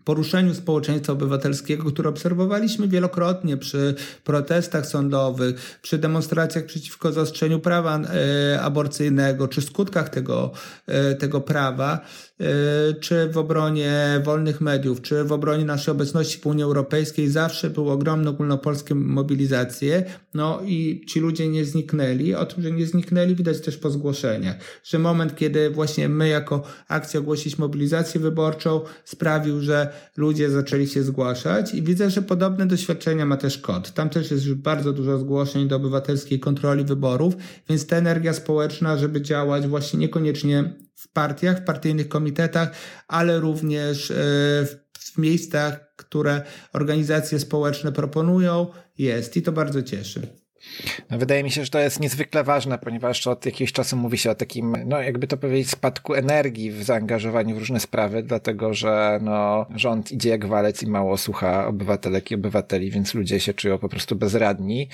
[0.05, 8.61] poruszeniu społeczeństwa obywatelskiego, które obserwowaliśmy wielokrotnie przy protestach sądowych, przy demonstracjach przeciwko zaostrzeniu prawa e,
[8.63, 10.53] aborcyjnego, czy skutkach tego,
[10.87, 12.01] e, tego prawa,
[13.01, 17.93] czy w obronie wolnych mediów, czy w obronie naszej obecności w Unii Europejskiej zawsze były
[17.93, 22.35] ogromne ogólnopolskie mobilizacje, no i ci ludzie nie zniknęli.
[22.35, 26.63] O tym, że nie zniknęli widać też po zgłoszeniach, że moment, kiedy właśnie my jako
[26.89, 33.27] akcja ogłosić mobilizację wyborczą sprawił, że ludzie zaczęli się zgłaszać i widzę, że podobne doświadczenia
[33.27, 33.93] ma też KOD.
[33.93, 37.35] Tam też jest już bardzo dużo zgłoszeń do obywatelskiej kontroli wyborów,
[37.69, 42.71] więc ta energia społeczna, żeby działać właśnie niekoniecznie w partiach, w partyjnych komitetach,
[43.09, 44.15] ale również e,
[44.99, 48.67] w miejscach, które organizacje społeczne proponują,
[48.99, 50.44] jest i to bardzo cieszy.
[51.11, 54.31] No, wydaje mi się, że to jest niezwykle ważne, ponieważ od jakiegoś czasu mówi się
[54.31, 59.19] o takim, no jakby to powiedzieć, spadku energii w zaangażowaniu w różne sprawy, dlatego że
[59.23, 63.79] no, rząd idzie jak walec i mało słucha obywatelek i obywateli, więc ludzie się czują
[63.79, 64.89] po prostu bezradni.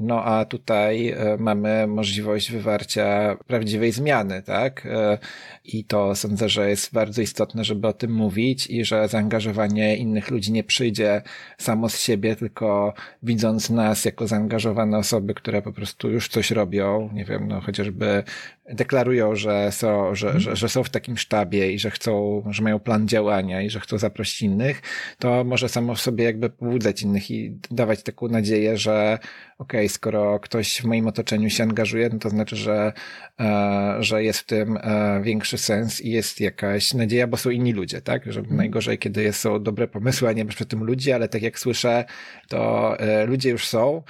[0.00, 4.86] No a tutaj e, mamy możliwość wywarcia prawdziwej zmiany, tak?
[4.86, 5.18] E,
[5.64, 10.30] I to sądzę, że jest bardzo istotne, żeby o tym mówić i że zaangażowanie innych
[10.30, 11.22] ludzi nie przyjdzie
[11.58, 16.50] samo z siebie, tylko widząc nas jako zaangażowane osoby, osoby, które po prostu już coś
[16.50, 18.22] robią, nie wiem, no chociażby
[18.68, 20.40] deklarują, że są, że, mhm.
[20.40, 23.80] że, że są w takim sztabie i że chcą, że mają plan działania i że
[23.80, 24.82] chcą zaprosić innych,
[25.18, 29.18] to może samo w sobie jakby pobudzać innych i dawać taką nadzieję, że
[29.58, 32.92] okej, okay, skoro ktoś w moim otoczeniu się angażuje, no to znaczy, że,
[33.40, 37.72] e, że jest w tym e, większy sens i jest jakaś nadzieja, bo są inni
[37.72, 38.32] ludzie, tak?
[38.32, 38.56] Że mhm.
[38.56, 42.04] najgorzej, kiedy są dobre pomysły, a nie przy tym ludzie, ale tak jak słyszę,
[42.48, 44.02] to e, ludzie już są,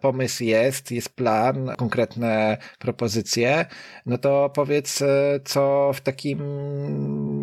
[0.00, 3.66] pomysł pomysł jest, jest plan, konkretne propozycje,
[4.06, 6.40] no to powiedz, e, co w takim,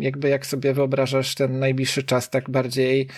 [0.02, 3.08] jakby jak sobie wyobrażasz ten najbliższy czas tak bardziej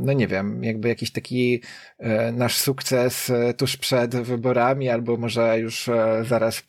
[0.00, 1.62] no nie wiem, jakby jakiś taki
[1.98, 6.62] e, nasz sukces e, tuż przed wyborami, albo może już e, zaraz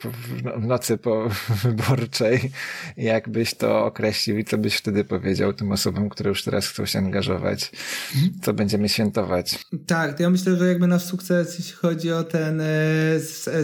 [0.57, 1.29] w nocy po
[1.63, 2.51] wyborczej,
[2.97, 6.99] jakbyś to określił i co byś wtedy powiedział tym osobom, które już teraz chcą się
[6.99, 7.71] angażować,
[8.41, 9.59] co będziemy świętować?
[9.87, 12.61] Tak, ja myślę, że jakby nasz sukces, jeśli chodzi o ten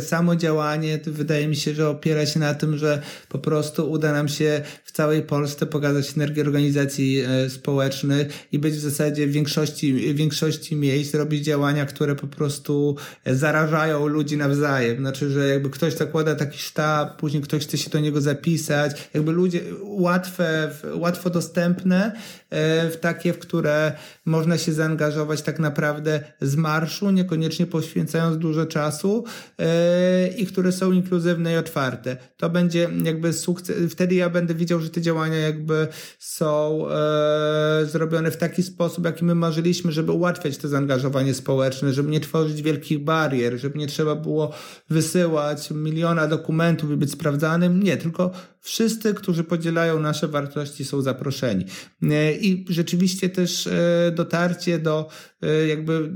[0.02, 4.14] samo działanie, to wydaje mi się, że opiera się na tym, że po prostu uda
[4.14, 10.14] nam się w całej Polsce pokazać energię organizacji społecznych i być w zasadzie w większości,
[10.14, 12.96] w większości miejsc robić działania, które po prostu
[13.26, 14.98] zarażają ludzi nawzajem.
[14.98, 19.32] Znaczy, że jakby ktoś zakłada taki sztab, później ktoś chce się do niego zapisać, jakby
[19.32, 22.12] ludzie łatwe, łatwo dostępne,
[22.50, 23.92] e, w takie, w które
[24.26, 29.24] można się zaangażować tak naprawdę z marszu, niekoniecznie poświęcając dużo czasu
[29.60, 32.18] e, i które są inkluzywne i otwarte.
[32.38, 35.88] To będzie jakby sukces, wtedy ja będę widział, że te działania jakby
[36.20, 42.10] są e, zrobione w taki sposób, jaki my marzyliśmy, żeby ułatwiać to zaangażowanie społeczne, żeby
[42.10, 44.54] nie tworzyć wielkich barier, żeby nie trzeba było
[44.90, 47.84] wysyłać miliona dokumentów i być sprawdzanym.
[47.84, 48.32] Nie, tylko
[48.64, 51.66] wszyscy, którzy podzielają nasze wartości są zaproszeni.
[52.04, 55.10] E, I rzeczywiście też e, dotarcie do
[55.42, 56.14] e, jakby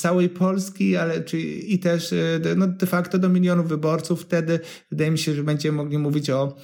[0.00, 2.14] całej Polski, ale czy, i też
[2.56, 4.22] no de facto do milionów wyborców.
[4.22, 4.60] Wtedy
[4.90, 6.56] wydaje mi się, że będziemy mogli mówić o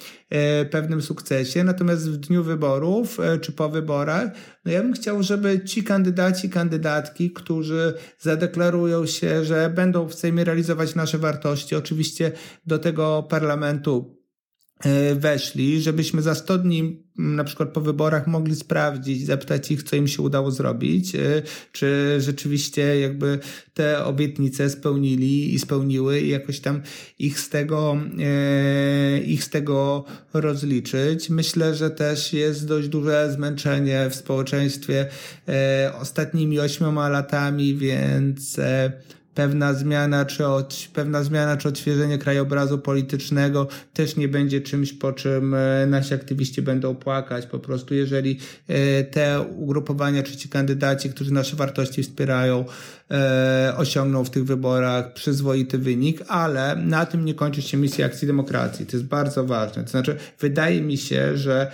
[0.71, 1.65] pewnym sukcesie.
[1.65, 4.31] Natomiast w dniu wyborów czy po wyborach,
[4.65, 10.45] no ja bym chciał, żeby ci kandydaci, kandydatki, którzy zadeklarują się, że będą w Sejmie
[10.45, 12.33] realizować nasze wartości, oczywiście
[12.67, 14.22] do tego parlamentu
[15.15, 20.09] weszli, żebyśmy za 100 dni, na przykład po wyborach, mogli sprawdzić, zapytać ich, co im
[20.09, 23.39] się udało zrobić, e, czy rzeczywiście jakby
[23.75, 26.83] te obietnice spełnili i spełniły i jakoś tam
[27.19, 30.05] ich z tego, e, ich z tego
[30.35, 31.31] rozliczyć.
[31.31, 35.07] Myślę, że też jest dość duże zmęczenie w społeczeństwie
[36.01, 38.61] ostatnimi ośmioma latami, więc
[39.35, 45.13] pewna zmiana czy, od, pewna zmiana czy odświeżenie krajobrazu politycznego też nie będzie czymś, po
[45.13, 47.47] czym e, nasi aktywiści będą płakać.
[47.47, 52.65] Po prostu, jeżeli e, te ugrupowania czy ci kandydaci, którzy nasze wartości wspierają,
[53.11, 58.27] e, osiągną w tych wyborach przyzwoity wynik, ale na tym nie kończy się misja akcji
[58.27, 58.87] demokracji.
[58.87, 59.85] To jest bardzo ważne.
[59.85, 61.71] To znaczy, wydaje mi się, że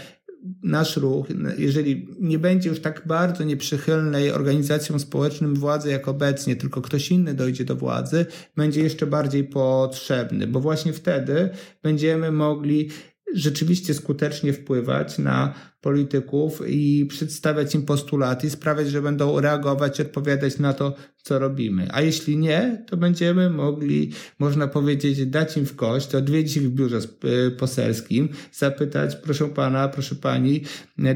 [0.63, 1.27] nasz ruch,
[1.59, 7.35] jeżeli nie będzie już tak bardzo nieprzychylnej organizacjom społecznym władzy jak obecnie, tylko ktoś inny
[7.35, 8.27] dojdzie do władzy,
[8.57, 11.51] będzie jeszcze bardziej potrzebny, bo właśnie wtedy
[11.83, 12.91] będziemy mogli
[13.35, 20.59] rzeczywiście skutecznie wpływać na polityków i przedstawiać im postulaty i sprawiać, że będą reagować, odpowiadać
[20.59, 21.89] na to, co robimy.
[21.93, 26.75] A jeśli nie, to będziemy mogli, można powiedzieć, dać im w kość, odwiedzić ich w
[26.75, 26.99] biurze
[27.47, 30.63] y, poselskim, zapytać, proszę pana, proszę pani,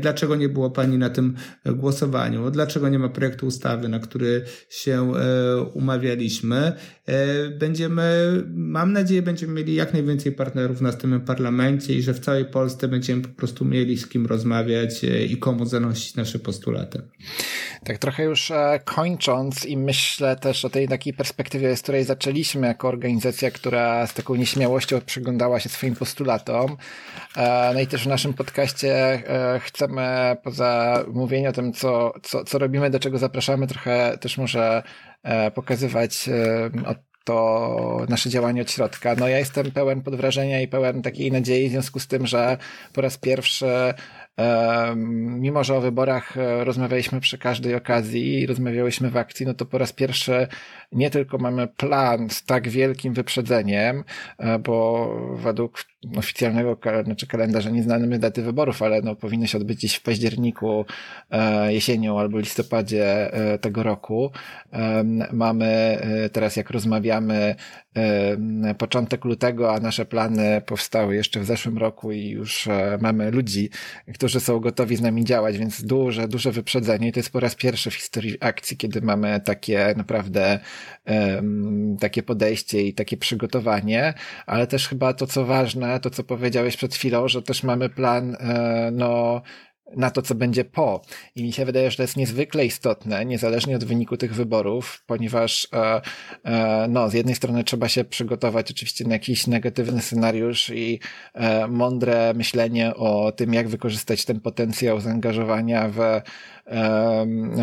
[0.00, 1.34] dlaczego nie było pani na tym
[1.66, 6.72] głosowaniu, dlaczego nie ma projektu ustawy, na który się e, umawialiśmy.
[7.06, 8.02] E, będziemy,
[8.54, 12.88] mam nadzieję, będziemy mieli jak najwięcej partnerów w następnym parlamencie i że w całej Polsce
[12.88, 17.02] będziemy po prostu mieli z kim rozmawiać e, i komu zanosić nasze postulaty.
[17.84, 18.52] Tak trochę już
[18.84, 24.14] kończąc i myślę, też o tej takiej perspektywie, z której zaczęliśmy jako organizacja, która z
[24.14, 26.76] taką nieśmiałością przyglądała się swoim postulatom.
[27.36, 32.44] E, no i też w naszym podcaście e, chcemy poza mówieniem o tym, co, co,
[32.44, 34.82] co robimy, do czego zapraszamy, trochę też może
[35.22, 36.28] e, pokazywać
[37.24, 39.14] to nasze działanie od środka.
[39.18, 42.56] No ja jestem pełen podwrażenia i pełen takiej nadziei w związku z tym, że
[42.92, 43.94] po raz pierwszy
[44.96, 49.66] Mimo, że o wyborach e, rozmawialiśmy przy każdej okazji i rozmawiałyśmy w akcji, no to
[49.66, 50.48] po raz pierwszy
[50.92, 54.04] nie tylko mamy plan z tak wielkim wyprzedzeniem,
[54.38, 59.78] e, bo według oficjalnego znaczy kalendarza nie znamy daty wyborów, ale no, powinny się odbyć
[59.78, 60.84] gdzieś w październiku,
[61.30, 63.30] e, jesienią albo listopadzie
[63.60, 64.30] tego roku.
[65.32, 65.98] Mamy
[66.32, 67.54] teraz, jak rozmawiamy,
[68.78, 72.68] początek lutego, a nasze plany powstały jeszcze w zeszłym roku i już
[73.00, 73.70] mamy ludzi,
[74.14, 77.08] którzy są gotowi z nami działać, więc duże, duże wyprzedzenie.
[77.08, 80.58] I to jest po raz pierwszy w historii akcji, kiedy mamy takie naprawdę
[82.00, 84.14] takie podejście i takie przygotowanie,
[84.46, 88.36] ale też chyba to, co ważne, to, co powiedziałeś przed chwilą, że też mamy plan,
[88.40, 89.42] e, no,
[89.96, 91.02] na to, co będzie po.
[91.36, 95.68] I mi się wydaje, że to jest niezwykle istotne, niezależnie od wyniku tych wyborów, ponieważ
[95.72, 96.00] e,
[96.44, 101.00] e, no, z jednej strony trzeba się przygotować oczywiście na jakiś negatywny scenariusz i
[101.68, 105.98] mądre myślenie o tym, jak wykorzystać ten potencjał zaangażowania w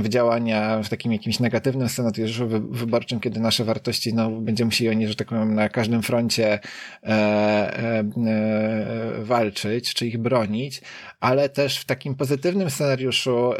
[0.02, 5.08] w działania w takim jakimś negatywnym scenariuszu wyborczym, kiedy nasze wartości, no, będziemy musieli oni,
[5.08, 6.60] że tak powiem, na każdym froncie
[7.04, 10.82] e, e, e, walczyć, czy ich bronić,
[11.20, 13.52] ale też w takim pozytywnym scenariuszu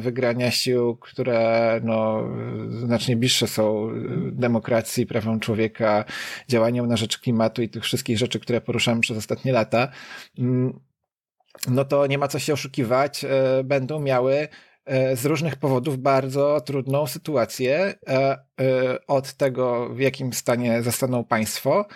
[0.00, 2.24] wygrania sił, które no,
[2.70, 3.88] znacznie bliższe są
[4.32, 6.04] demokracji, prawom człowieka,
[6.48, 9.88] działaniom na rzecz klimatu i tych wszystkich rzeczy, które poruszamy przez ostatnie lata,
[10.38, 10.80] mm,
[11.68, 13.24] no to nie ma co się oszukiwać,
[13.64, 14.48] będą miały
[15.14, 21.86] z różnych powodów bardzo trudną sytuację e, e, od tego, w jakim stanie zostaną państwo,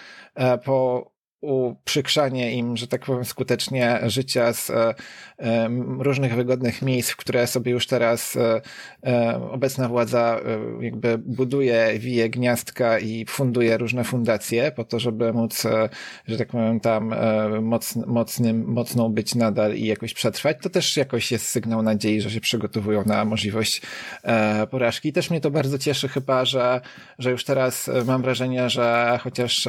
[0.65, 1.11] po
[1.43, 4.95] uprzykrzanie im, że tak powiem, skutecznie życia z e,
[5.39, 5.69] e,
[5.99, 10.41] różnych wygodnych miejsc, w które sobie już teraz e, obecna władza
[10.81, 15.63] jakby buduje, wije gniazdka i funduje różne fundacje po to, żeby móc,
[16.27, 17.15] że tak powiem, tam
[17.63, 22.31] moc, mocnym, mocną być nadal i jakoś przetrwać, to też jakoś jest sygnał nadziei, że
[22.31, 23.83] się przygotowują na możliwość
[24.71, 25.13] porażki.
[25.13, 26.81] Też mnie to bardzo cieszy chyba, że,
[27.19, 29.69] że już teraz mam wrażenie, że chociaż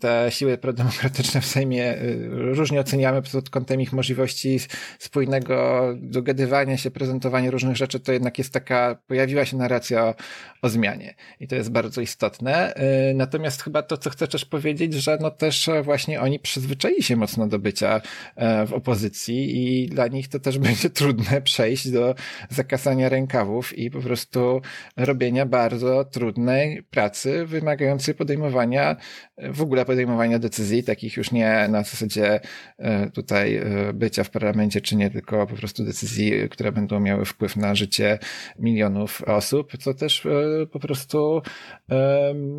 [0.00, 4.58] te siły prodemokratyczne w Sejmie y, różnie oceniamy pod kątem ich możliwości
[4.98, 10.14] spójnego dogadywania się, prezentowania różnych rzeczy, to jednak jest taka, pojawiła się narracja o,
[10.62, 12.74] o zmianie i to jest bardzo istotne.
[13.10, 17.16] Y, natomiast chyba to, co chcę też powiedzieć, że no też właśnie oni przyzwyczaili się
[17.16, 18.00] mocno do bycia
[18.36, 22.14] e, w opozycji i dla nich to też będzie trudne przejść do
[22.50, 24.60] zakasania rękawów i po prostu
[24.96, 28.96] robienia bardzo trudnej pracy, wymagającej podejmowania,
[29.38, 32.40] w ogóle podejmowania podejmowania decyzji, takich już nie na zasadzie
[32.78, 37.24] e, tutaj e, bycia w parlamencie, czy nie, tylko po prostu decyzji, które będą miały
[37.24, 38.18] wpływ na życie
[38.58, 41.42] milionów osób, co też e, po prostu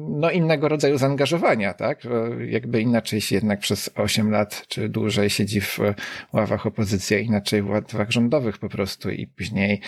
[0.09, 2.03] no innego rodzaju zaangażowania, tak?
[2.47, 5.79] Jakby inaczej się jednak przez 8 lat czy dłużej siedzi w
[6.33, 9.81] ławach opozycji, a inaczej w ławach rządowych po prostu i później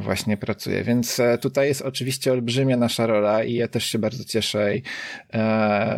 [0.00, 0.84] właśnie pracuje.
[0.84, 4.72] Więc tutaj jest oczywiście olbrzymia nasza rola i ja też się bardzo cieszę,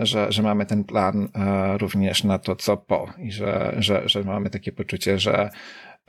[0.02, 4.22] że, że mamy ten plan e, również na to, co po i że, że, że
[4.22, 5.50] mamy takie poczucie, że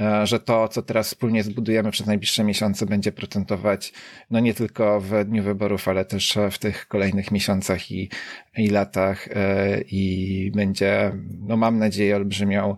[0.01, 3.93] e, że to, co teraz wspólnie zbudujemy przez najbliższe miesiące, będzie procentować
[4.31, 8.09] no nie tylko w dniu wyborów, ale też w tych kolejnych miesiącach i,
[8.57, 11.11] i latach e, i będzie,
[11.47, 12.75] no mam nadzieję, olbrzymią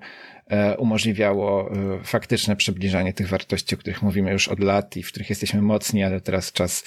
[0.78, 1.72] umożliwiało
[2.04, 6.04] faktyczne przybliżanie tych wartości, o których mówimy już od lat i w których jesteśmy mocni,
[6.04, 6.84] ale teraz czas,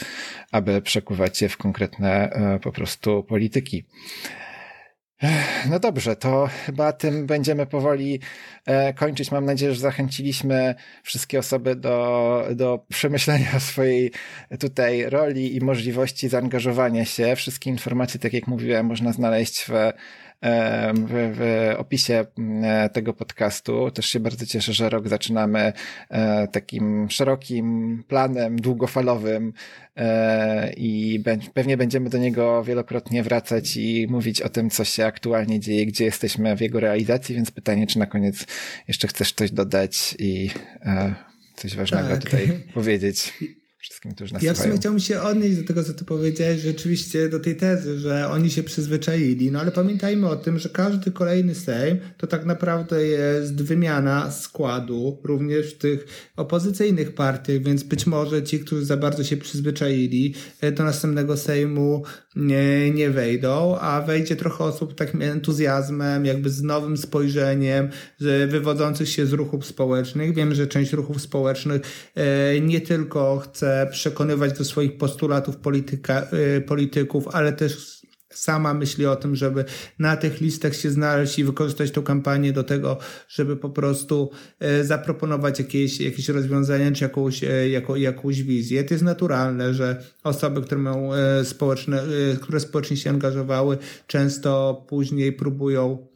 [0.53, 2.31] aby przekuwać je w konkretne
[2.63, 3.85] po prostu polityki.
[5.71, 8.21] No dobrze, to chyba tym będziemy powoli
[8.67, 9.31] e, kończyć.
[9.31, 14.13] Mam nadzieję, że zachęciliśmy wszystkie osoby do, do przemyślenia swojej
[14.61, 17.37] tutaj roli i możliwości zaangażowania się.
[17.37, 19.73] Wszystkie informacje, tak jak mówiłem, można znaleźć w
[20.95, 22.27] w, w opisie
[22.93, 23.91] tego podcastu.
[23.91, 25.73] Też się bardzo cieszę, że rok zaczynamy
[26.09, 29.53] e, takim szerokim planem długofalowym
[29.97, 31.23] e, i
[31.55, 36.05] pewnie będziemy do niego wielokrotnie wracać i mówić o tym, co się aktualnie dzieje, gdzie
[36.05, 38.47] jesteśmy w jego realizacji, więc pytanie, czy na koniec
[38.89, 40.51] jeszcze chcesz coś dodać i
[40.83, 41.15] e,
[41.55, 42.25] coś ważnego tak.
[42.25, 43.33] tutaj powiedzieć
[43.81, 47.29] wszystkim, którzy nas Ja w sumie chciałbym się odnieść do tego, co ty powiedziałeś, rzeczywiście
[47.29, 51.55] do tej tezy, że oni się przyzwyczaili, no ale pamiętajmy o tym, że każdy kolejny
[51.55, 56.07] Sejm to tak naprawdę jest wymiana składu również w tych
[56.37, 62.03] opozycyjnych partiach, więc być może ci, którzy za bardzo się przyzwyczaili e, do następnego Sejmu
[62.37, 67.89] nie, nie wejdą, a wejdzie trochę osób takim entuzjazmem, jakby z nowym spojrzeniem,
[68.49, 70.35] wywodzących się z ruchów społecznych.
[70.35, 71.83] Wiem, że część ruchów społecznych
[72.15, 76.27] e, nie tylko chce przekonywać do swoich postulatów polityka,
[76.57, 78.00] e, polityków, ale też
[78.31, 79.65] sama myśli o tym, żeby
[79.99, 84.85] na tych listach się znaleźć i wykorzystać tą kampanię do tego, żeby po prostu e,
[84.85, 88.85] zaproponować jakieś, jakieś rozwiązania czy jakąś, e, jaką, jakąś wizję.
[88.85, 92.03] To jest naturalne, że osoby, które mają e, społeczne,
[92.41, 96.10] które społecznie się angażowały, często później próbują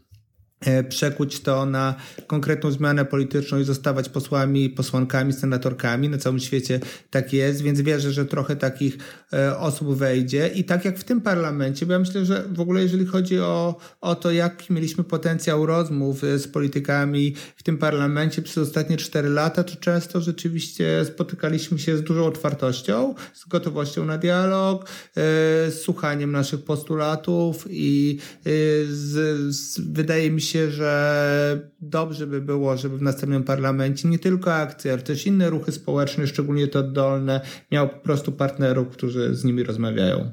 [0.88, 1.94] przekuć to na
[2.26, 6.08] konkretną zmianę polityczną i zostawać posłami, posłankami, senatorkami.
[6.08, 8.98] Na całym świecie tak jest, więc wierzę, że trochę takich
[9.32, 10.48] e, osób wejdzie.
[10.48, 13.76] I tak jak w tym parlamencie, bo ja myślę, że w ogóle jeżeli chodzi o,
[14.00, 19.28] o to, jaki mieliśmy potencjał rozmów e, z politykami w tym parlamencie przez ostatnie cztery
[19.28, 26.32] lata, to często rzeczywiście spotykaliśmy się z dużą otwartością, z gotowością na dialog, z słuchaniem
[26.32, 28.18] naszych postulatów i
[28.88, 34.18] z, z, wydaje mi się, się, że dobrze by było, żeby w następnym parlamencie nie
[34.18, 37.40] tylko akcje, ale też inne ruchy społeczne, szczególnie te oddolne,
[37.72, 40.30] miał po prostu partnerów, którzy z nimi rozmawiają.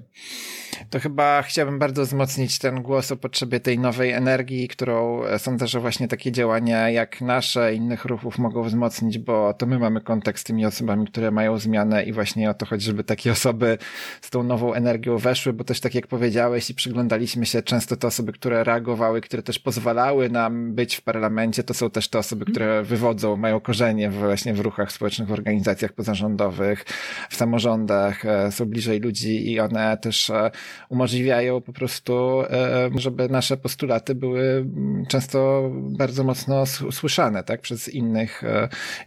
[0.89, 5.67] To chyba chciałbym bardzo wzmocnić ten głos o potrzebie tej nowej energii, którą e, sądzę,
[5.67, 10.39] że właśnie takie działania jak nasze, innych ruchów mogą wzmocnić, bo to my mamy kontakt
[10.39, 13.77] z tymi osobami, które mają zmianę i właśnie o to chodzi, żeby takie osoby
[14.21, 18.07] z tą nową energią weszły, bo też tak jak powiedziałeś i przyglądaliśmy się, często te
[18.07, 22.45] osoby, które reagowały, które też pozwalały nam być w parlamencie, to są też te osoby,
[22.45, 26.85] które wywodzą, mają korzenie właśnie w ruchach społecznych, w organizacjach pozarządowych,
[27.29, 30.51] w samorządach, e, są bliżej ludzi i one też e,
[30.89, 34.65] umożliwiają po prostu, e, żeby nasze postulaty były
[35.07, 38.43] często bardzo mocno słyszane, tak, przez innych,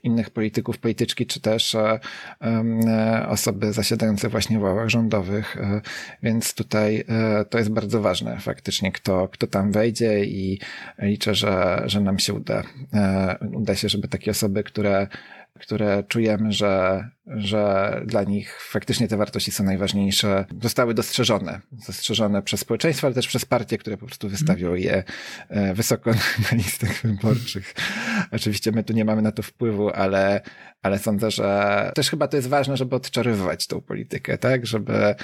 [0.03, 1.77] innych polityków, polityczki, czy też
[3.29, 5.57] osoby zasiadające właśnie w ławach rządowych,
[6.23, 7.05] więc tutaj
[7.51, 10.59] to jest bardzo ważne faktycznie, kto, kto tam wejdzie i
[10.99, 12.63] liczę, że, że nam się uda,
[13.53, 15.09] uda się, żeby takie osoby, które
[15.61, 21.61] które czujemy, że, że dla nich faktycznie te wartości są najważniejsze, zostały dostrzeżone.
[21.73, 25.05] Dostrzeżone przez społeczeństwo, ale też przez partie, które po prostu wystawią je
[25.49, 26.11] e, wysoko
[26.51, 27.75] na listach wyborczych.
[28.31, 30.41] Oczywiście my tu nie mamy na to wpływu, ale,
[30.85, 34.67] ale sądzę, że też chyba to jest ważne, żeby odczarowywać tą politykę, tak?
[34.67, 35.15] Żeby,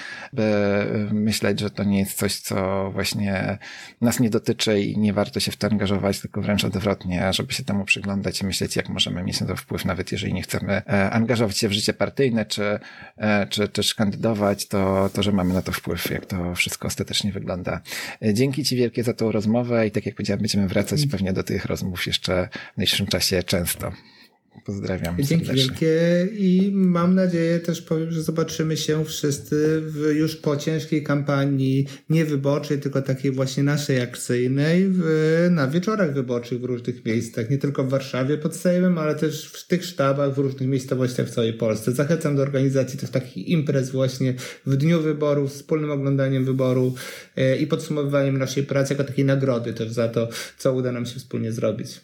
[1.13, 3.59] myśleć, że to nie jest coś, co właśnie
[4.01, 7.65] nas nie dotyczy i nie warto się w to angażować, tylko wręcz odwrotnie, żeby się
[7.65, 11.11] temu przyglądać i myśleć, jak możemy mieć na to wpływ, nawet jeżeli nie chcemy e,
[11.11, 12.79] angażować się w życie partyjne, czy,
[13.17, 17.33] e, czy też kandydować, to, to, że mamy na to wpływ, jak to wszystko ostatecznie
[17.33, 17.81] wygląda.
[18.23, 21.43] E, dzięki Ci wielkie za tą rozmowę i tak jak powiedziałem, będziemy wracać pewnie do
[21.43, 23.93] tych rozmów jeszcze w najbliższym czasie często.
[24.65, 25.17] Pozdrawiam.
[25.19, 25.55] Dzięki serdecznie.
[25.55, 31.87] wielkie i mam nadzieję też powiem, że zobaczymy się wszyscy w, już po ciężkiej kampanii
[32.11, 35.03] nie wyborczej, tylko takiej właśnie naszej akcyjnej w,
[35.51, 39.67] na wieczorach wyborczych w różnych miejscach, nie tylko w Warszawie pod Sejmem, ale też w
[39.67, 41.93] tych sztabach w różnych miejscowościach w całej Polsce.
[41.93, 44.35] Zachęcam do organizacji tych takich imprez właśnie
[44.67, 46.95] w dniu wyboru, wspólnym oglądaniem wyboru
[47.37, 50.29] e, i podsumowywaniem naszej pracy jako takiej nagrody też za to,
[50.59, 52.01] co uda nam się wspólnie zrobić.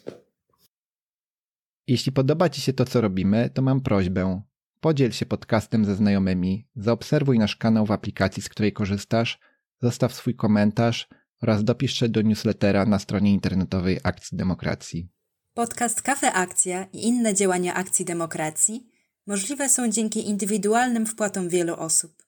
[1.87, 4.41] Jeśli podoba Ci się to, co robimy, to mam prośbę.
[4.79, 9.39] Podziel się podcastem ze znajomymi, zaobserwuj nasz kanał w aplikacji, z której korzystasz,
[9.81, 11.09] zostaw swój komentarz
[11.41, 15.09] oraz dopisz się do newslettera na stronie internetowej Akcji Demokracji.
[15.53, 18.89] Podcast Kafe Akcja i inne działania Akcji Demokracji
[19.27, 22.23] możliwe są dzięki indywidualnym wpłatom wielu osób.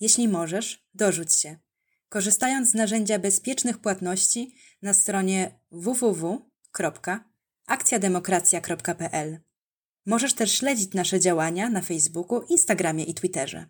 [0.00, 1.56] Jeśli możesz, dorzuć się,
[2.08, 6.42] korzystając z narzędzia bezpiecznych płatności na stronie www
[7.66, 9.38] akcjademokracja.pl.
[10.06, 13.66] Możesz też śledzić nasze działania na Facebooku, Instagramie i Twitterze.